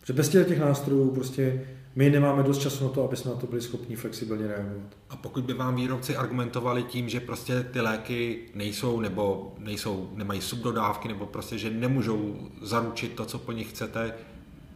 Protože 0.00 0.12
bez 0.12 0.28
těch 0.28 0.60
nástrojů 0.60 1.10
prostě 1.10 1.66
my 1.96 2.10
nemáme 2.10 2.42
dost 2.42 2.58
času 2.58 2.84
na 2.84 2.90
to, 2.90 3.04
aby 3.04 3.16
jsme 3.16 3.30
na 3.30 3.36
to 3.36 3.46
byli 3.46 3.60
schopni 3.60 3.96
flexibilně 3.96 4.46
reagovat. 4.46 4.86
A 5.10 5.16
pokud 5.16 5.44
by 5.44 5.54
vám 5.54 5.76
výrobci 5.76 6.16
argumentovali 6.16 6.82
tím, 6.82 7.08
že 7.08 7.20
prostě 7.20 7.62
ty 7.62 7.80
léky 7.80 8.38
nejsou 8.54 9.00
nebo 9.00 9.54
nejsou, 9.58 10.10
nemají 10.14 10.40
subdodávky 10.40 11.08
nebo 11.08 11.26
prostě, 11.26 11.58
že 11.58 11.70
nemůžou 11.70 12.36
zaručit 12.62 13.12
to, 13.12 13.24
co 13.24 13.38
po 13.38 13.52
nich 13.52 13.70
chcete, 13.70 14.14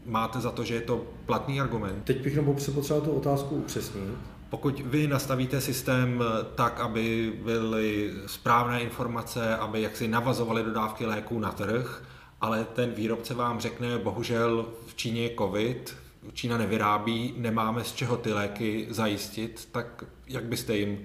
máte 0.07 0.41
za 0.41 0.51
to, 0.51 0.65
že 0.65 0.75
je 0.75 0.81
to 0.81 1.07
platný 1.27 1.61
argument? 1.61 2.05
Teď 2.05 2.23
bych 2.23 2.39
se 2.59 2.71
potřeboval 2.71 3.07
tu 3.07 3.13
otázku 3.13 3.55
upřesnit. 3.55 4.05
Pokud 4.53 4.81
vy 4.81 5.07
nastavíte 5.07 5.61
systém 5.61 6.25
tak, 6.55 6.81
aby 6.81 7.33
byly 7.45 8.11
správné 8.27 8.83
informace, 8.83 9.57
aby 9.57 9.83
jaksi 9.83 10.09
navazovaly 10.09 10.63
dodávky 10.63 11.07
léků 11.07 11.39
na 11.39 11.53
trh, 11.53 12.05
ale 12.41 12.67
ten 12.75 12.91
výrobce 12.91 13.35
vám 13.35 13.61
řekne, 13.61 13.99
bohužel 13.99 14.67
v 14.87 14.95
Číně 14.95 15.23
je 15.23 15.31
covid, 15.39 15.97
Čína 16.33 16.59
nevyrábí, 16.59 17.35
nemáme 17.37 17.85
z 17.85 17.93
čeho 17.93 18.17
ty 18.17 18.33
léky 18.33 18.87
zajistit, 18.91 19.69
tak 19.73 20.05
jak 20.29 20.45
byste 20.45 20.77
jim 20.77 20.99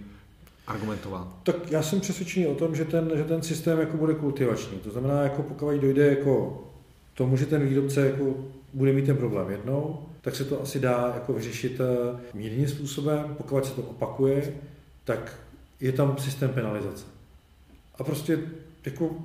argumentoval? 0.67 1.33
Tak 1.43 1.71
já 1.71 1.83
jsem 1.83 1.99
přesvědčený 1.99 2.47
o 2.47 2.55
tom, 2.55 2.75
že 2.75 2.85
ten, 2.85 3.11
že 3.15 3.23
ten 3.23 3.41
systém 3.41 3.79
jako 3.79 3.97
bude 3.97 4.13
kultivační. 4.13 4.77
To 4.77 4.89
znamená, 4.91 5.21
jako 5.21 5.43
pokud 5.43 5.71
dojde 5.71 6.07
jako 6.07 6.63
tomu, 7.13 7.37
že 7.37 7.45
ten 7.45 7.67
výrobce 7.67 8.05
jako 8.05 8.35
bude 8.73 8.93
mít 8.93 9.05
ten 9.05 9.17
problém 9.17 9.49
jednou, 9.49 10.07
tak 10.21 10.35
se 10.35 10.45
to 10.45 10.61
asi 10.61 10.79
dá 10.79 11.11
jako 11.15 11.33
vyřešit 11.33 11.79
eh, 11.79 12.19
mírným 12.33 12.67
způsobem. 12.67 13.35
Pokud 13.37 13.65
se 13.65 13.73
to 13.73 13.81
opakuje, 13.81 14.53
tak 15.03 15.35
je 15.79 15.91
tam 15.91 16.17
systém 16.17 16.49
penalizace. 16.49 17.05
A 17.99 18.03
prostě 18.03 18.39
jako 18.85 19.15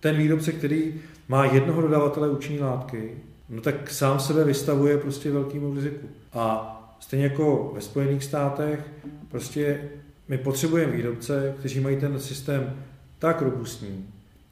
ten 0.00 0.16
výrobce, 0.16 0.52
který 0.52 1.00
má 1.28 1.44
jednoho 1.44 1.82
dodavatele 1.82 2.30
účinné 2.30 2.60
látky, 2.64 3.16
no 3.48 3.60
tak 3.60 3.90
sám 3.90 4.20
sebe 4.20 4.44
vystavuje 4.44 4.98
prostě 4.98 5.30
velkému 5.30 5.74
riziku. 5.74 6.06
A 6.32 6.96
stejně 7.00 7.24
jako 7.24 7.72
ve 7.74 7.80
Spojených 7.80 8.24
státech, 8.24 8.80
prostě 9.28 9.90
my 10.28 10.38
potřebujeme 10.38 10.92
výrobce, 10.92 11.54
kteří 11.58 11.80
mají 11.80 11.96
ten 12.00 12.20
systém 12.20 12.76
tak 13.18 13.42
robustní, 13.42 14.08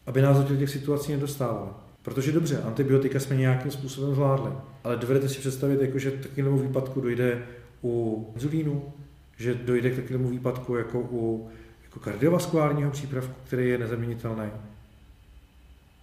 aby 0.07 0.23
nás 0.23 0.39
do 0.39 0.57
těch 0.57 0.71
situací 0.71 1.13
nedostávali. 1.13 1.71
Protože 2.03 2.33
dobře, 2.33 2.63
antibiotika 2.63 3.21
jsme 3.21 3.37
nějakým 3.37 3.71
způsobem 3.71 4.15
zvládli, 4.15 4.51
ale 4.85 4.97
dovedete 4.97 5.29
si 5.29 5.39
představit, 5.39 5.81
jako, 5.81 5.99
že 5.99 6.11
takovému 6.11 6.59
výpadku 6.59 7.01
dojde 7.01 7.43
u 7.83 8.27
inzulínu, 8.35 8.93
že 9.37 9.55
dojde 9.55 9.91
k 9.91 9.97
takovému 9.97 10.29
výpadku 10.29 10.77
jako 10.77 11.01
u 11.01 11.51
jako 11.85 12.01
kardiovaskulárního 12.01 12.91
přípravku, 12.91 13.35
který 13.47 13.69
je 13.69 13.79
nezaměnitelný. 13.79 14.51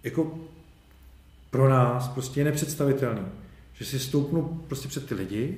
Jako 0.03 0.39
pro 1.51 1.69
nás 1.69 2.07
prostě 2.07 2.39
je 2.39 2.43
nepředstavitelný, 2.43 3.21
že 3.73 3.85
si 3.85 3.99
stoupnu 3.99 4.63
prostě 4.67 4.87
před 4.87 5.05
ty 5.05 5.15
lidi 5.15 5.57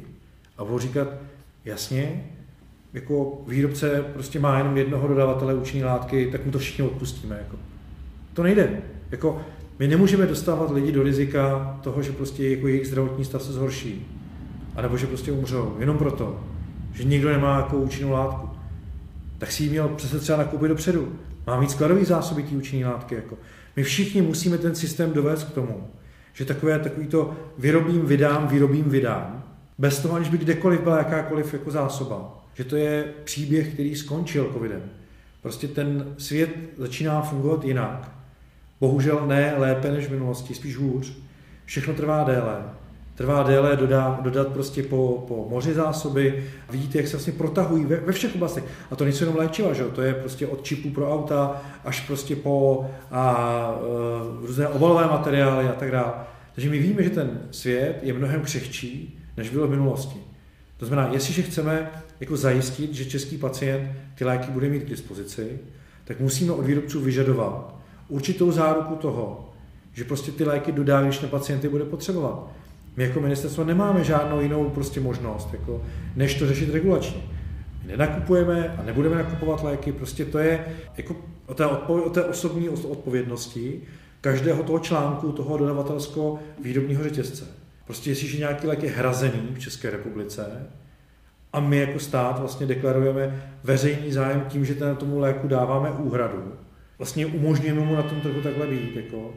a 0.57 0.63
budu 0.63 0.79
říkat, 0.79 1.07
jasně, 1.65 2.25
jako 2.93 3.41
výrobce 3.47 4.05
prostě 4.13 4.39
má 4.39 4.57
jenom 4.57 4.77
jednoho 4.77 5.07
dodavatele 5.07 5.55
účinné 5.55 5.85
látky, 5.85 6.29
tak 6.31 6.45
mu 6.45 6.51
to 6.51 6.59
všichni 6.59 6.83
odpustíme. 6.83 7.37
Jako. 7.37 7.57
To 8.33 8.43
nejde. 8.43 8.81
Jako, 9.11 9.41
my 9.79 9.87
nemůžeme 9.87 10.25
dostávat 10.25 10.71
lidi 10.71 10.91
do 10.91 11.03
rizika 11.03 11.77
toho, 11.83 12.01
že 12.01 12.11
prostě 12.11 12.49
jako 12.49 12.67
jejich 12.67 12.87
zdravotní 12.87 13.25
stav 13.25 13.43
se 13.43 13.53
zhorší. 13.53 14.07
A 14.75 14.81
nebo 14.81 14.97
že 14.97 15.07
prostě 15.07 15.31
umřou. 15.31 15.75
Jenom 15.79 15.97
proto, 15.97 16.39
že 16.93 17.03
někdo 17.03 17.29
nemá 17.29 17.57
jako 17.57 17.77
účinnou 17.77 18.11
látku. 18.11 18.49
Tak 19.37 19.51
si 19.51 19.63
ji 19.63 19.69
měl 19.69 19.87
přece 19.87 20.19
třeba 20.19 20.37
nakoupit 20.37 20.67
dopředu. 20.67 21.15
Má 21.47 21.59
mít 21.59 21.71
skladový 21.71 22.05
zásoby 22.05 22.43
té 22.43 22.55
účinné 22.55 22.87
látky. 22.87 23.15
Jako. 23.15 23.37
My 23.75 23.83
všichni 23.83 24.21
musíme 24.21 24.57
ten 24.57 24.75
systém 24.75 25.13
dovést 25.13 25.47
k 25.47 25.53
tomu, 25.53 25.87
že 26.33 26.45
takové 26.45 26.79
takový 26.79 27.07
to 27.07 27.33
vyrobím, 27.57 28.05
vydám, 28.05 28.47
vyrobím, 28.47 28.89
vydám, 28.89 29.43
bez 29.77 29.99
toho, 29.99 30.15
aniž 30.15 30.29
by 30.29 30.37
kdekoliv 30.37 30.81
byla 30.81 30.97
jakákoliv 30.97 31.53
jako 31.53 31.71
zásoba. 31.71 32.45
Že 32.53 32.63
to 32.63 32.75
je 32.75 33.13
příběh, 33.23 33.73
který 33.73 33.95
skončil 33.95 34.49
covidem. 34.53 34.81
Prostě 35.41 35.67
ten 35.67 36.15
svět 36.17 36.49
začíná 36.77 37.21
fungovat 37.21 37.65
jinak. 37.65 38.18
Bohužel 38.79 39.27
ne 39.27 39.53
lépe 39.57 39.91
než 39.91 40.07
v 40.07 40.11
minulosti, 40.11 40.53
spíš 40.53 40.77
hůř. 40.77 41.13
Všechno 41.65 41.93
trvá 41.93 42.23
déle. 42.23 42.63
Trvá 43.15 43.43
déle 43.43 43.75
dodat, 43.75 44.23
dodat 44.23 44.47
prostě 44.47 44.83
po, 44.83 45.25
po 45.27 45.47
moři 45.49 45.73
zásoby. 45.73 46.43
Vidíte, 46.69 46.97
jak 46.97 47.07
se 47.07 47.17
vlastně 47.17 47.33
protahují 47.33 47.85
ve, 47.85 47.95
ve 47.95 48.11
všech 48.11 48.35
oblastech. 48.35 48.63
A 48.91 48.95
to 48.95 49.03
nejsou 49.03 49.23
jenom 49.23 49.35
léčiva, 49.35 49.73
že? 49.73 49.83
to 49.83 50.01
je 50.01 50.13
prostě 50.13 50.47
od 50.47 50.63
čipů 50.63 50.89
pro 50.89 51.13
auta 51.13 51.61
až 51.85 51.99
prostě 52.07 52.35
po 52.35 52.89
a, 53.11 53.21
a, 53.21 53.75
e, 54.43 54.47
různé 54.47 54.67
obalové 54.67 55.07
materiály 55.07 55.65
a 55.65 55.71
tak 55.71 55.91
dále. 55.91 56.13
Takže 56.55 56.69
my 56.69 56.79
víme, 56.79 57.03
že 57.03 57.09
ten 57.09 57.41
svět 57.51 57.99
je 58.01 58.13
mnohem 58.13 58.41
křehčí, 58.41 59.19
než 59.37 59.49
bylo 59.49 59.67
v 59.67 59.69
minulosti. 59.69 60.19
To 60.77 60.85
znamená, 60.85 61.13
jestliže 61.13 61.41
chceme 61.41 61.91
jako 62.19 62.37
zajistit, 62.37 62.93
že 62.93 63.05
český 63.05 63.37
pacient 63.37 63.91
ty 64.15 64.25
léky 64.25 64.51
bude 64.51 64.69
mít 64.69 64.83
k 64.83 64.89
dispozici, 64.89 65.59
tak 66.03 66.19
musíme 66.19 66.51
od 66.51 66.65
výrobců 66.65 67.01
vyžadovat 67.01 67.78
určitou 68.09 68.51
záruku 68.51 68.95
toho, 68.95 69.49
že 69.93 70.03
prostě 70.03 70.31
ty 70.31 70.43
léky 70.43 70.71
dodá, 70.71 71.01
když 71.01 71.21
na 71.21 71.27
pacienty 71.27 71.69
bude 71.69 71.85
potřebovat. 71.85 72.47
My 72.97 73.03
jako 73.03 73.19
ministerstvo 73.19 73.63
nemáme 73.63 74.03
žádnou 74.03 74.41
jinou 74.41 74.69
prostě 74.69 74.99
možnost, 74.99 75.49
jako, 75.53 75.81
než 76.15 76.35
to 76.35 76.47
řešit 76.47 76.69
regulačně. 76.69 77.21
My 77.83 77.91
nenakupujeme 77.91 78.75
a 78.77 78.83
nebudeme 78.83 79.15
nakupovat 79.15 79.63
léky, 79.63 79.91
prostě 79.91 80.25
to 80.25 80.39
je 80.39 80.65
jako 80.97 81.15
o 81.45 81.53
té, 81.53 81.65
odpo- 81.65 82.03
o 82.05 82.09
té 82.09 82.23
osobní 82.23 82.69
odpovědnosti 82.69 83.81
každého 84.21 84.63
toho 84.63 84.79
článku, 84.79 85.31
toho 85.31 85.57
dodavatelského 85.57 86.39
výrobního 86.63 87.03
řetězce. 87.03 87.45
Prostě 87.85 88.11
jestliže 88.11 88.37
nějaký 88.37 88.67
lék 88.67 88.83
je 88.83 88.89
hrazený 88.89 89.41
v 89.53 89.59
České 89.59 89.89
republice 89.89 90.67
a 91.53 91.59
my 91.59 91.77
jako 91.77 91.99
stát 91.99 92.39
vlastně 92.39 92.65
deklarujeme 92.65 93.43
veřejný 93.63 94.11
zájem 94.11 94.45
tím, 94.49 94.65
že 94.65 94.75
na 94.79 94.95
tomu 94.95 95.19
léku 95.19 95.47
dáváme 95.47 95.91
úhradu, 95.91 96.53
vlastně 96.99 97.25
umožňujeme 97.25 97.81
mu 97.81 97.95
na 97.95 98.03
tom 98.03 98.21
trhu 98.21 98.41
takhle 98.41 98.67
být. 98.67 98.95
Jako, 98.95 99.33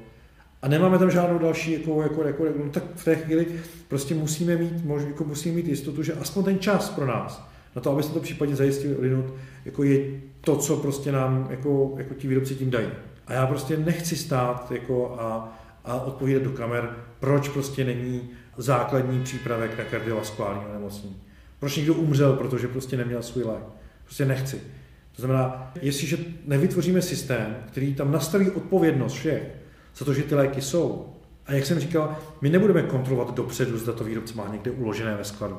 a 0.63 0.69
nemáme 0.69 0.99
tam 0.99 1.11
žádnou 1.11 1.39
další, 1.39 1.73
jako, 1.73 2.03
jako, 2.03 2.25
jako, 2.25 2.45
no, 2.65 2.71
tak 2.71 2.83
v 2.95 3.05
té 3.05 3.15
chvíli 3.15 3.47
prostě 3.89 4.15
musíme 4.15 4.57
mít, 4.57 4.85
možná, 4.85 5.09
jako 5.09 5.25
musíme 5.25 5.55
mít 5.55 5.69
jistotu, 5.69 6.03
že 6.03 6.13
aspoň 6.13 6.45
ten 6.45 6.59
čas 6.59 6.91
pro 6.91 7.07
nás, 7.07 7.49
na 7.77 7.83
to, 7.83 7.91
aby 7.91 8.03
se 8.03 8.13
to 8.13 8.21
případně 8.21 8.57
zajistili 8.57 8.97
odinut, 8.97 9.25
jako 9.65 9.83
je 9.83 10.21
to, 10.41 10.57
co 10.57 10.77
prostě 10.77 11.13
nám 11.13 11.47
jako, 11.51 11.95
jako 11.97 12.15
ti 12.15 12.29
výrobci 12.29 12.55
tím 12.55 12.71
dají. 12.71 12.87
A 13.27 13.33
já 13.33 13.47
prostě 13.47 13.77
nechci 13.77 14.17
stát 14.17 14.73
jako 14.73 15.17
a, 15.21 15.59
a 15.85 16.01
odpovídat 16.01 16.43
do 16.43 16.51
kamer, 16.51 16.97
proč 17.21 17.49
prostě 17.49 17.85
není 17.85 18.31
základní 18.57 19.23
přípravek 19.23 19.79
na 19.79 19.85
kardiovaskulární 19.85 20.65
onemocnění. 20.71 21.17
Proč 21.59 21.77
někdo 21.77 21.95
umřel, 21.95 22.33
protože 22.33 22.69
prostě 22.69 22.97
neměl 22.97 23.23
svůj 23.23 23.45
lék. 23.45 23.65
Prostě 24.05 24.25
nechci. 24.25 24.61
To 25.17 25.23
znamená, 25.23 25.73
jestliže 25.83 26.19
nevytvoříme 26.45 27.03
systém, 27.03 27.57
který 27.67 27.95
tam 27.95 28.13
nastaví 28.13 28.51
odpovědnost 28.51 29.13
všech 29.13 29.43
za 29.97 30.05
to, 30.05 30.15
že 30.15 30.23
ty 30.23 30.35
léky 30.35 30.63
jsou, 30.63 31.13
a 31.47 31.53
jak 31.53 31.67
jsem 31.67 31.81
říkal, 31.81 32.17
my 32.41 32.51
nebudeme 32.51 32.83
kontrolovat 32.83 33.35
dopředu, 33.35 33.79
zda 33.79 33.93
to 33.93 34.05
výrobce 34.05 34.35
má 34.35 34.49
někde 34.49 34.71
uložené 34.71 35.17
ve 35.17 35.25
skladu. 35.25 35.59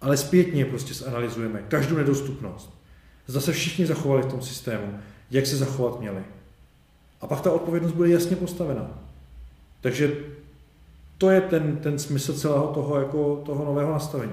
Ale 0.00 0.16
zpětně 0.16 0.64
prostě 0.64 0.94
zanalizujeme 0.94 1.62
každou 1.68 1.96
nedostupnost. 1.96 2.80
Zda 3.26 3.40
se 3.40 3.52
všichni 3.52 3.86
zachovali 3.86 4.22
v 4.22 4.26
tom 4.26 4.42
systému, 4.42 4.98
jak 5.30 5.46
se 5.46 5.56
zachovat 5.56 6.00
měli. 6.00 6.22
A 7.20 7.26
pak 7.26 7.40
ta 7.40 7.52
odpovědnost 7.52 7.92
bude 7.92 8.08
jasně 8.08 8.36
postavená. 8.36 8.98
Takže 9.80 10.16
to 11.18 11.30
je 11.30 11.40
ten, 11.40 11.76
ten 11.76 11.98
smysl 11.98 12.32
celého 12.32 12.66
toho, 12.66 12.98
jako 12.98 13.42
toho 13.46 13.64
nového 13.64 13.92
nastavení. 13.92 14.32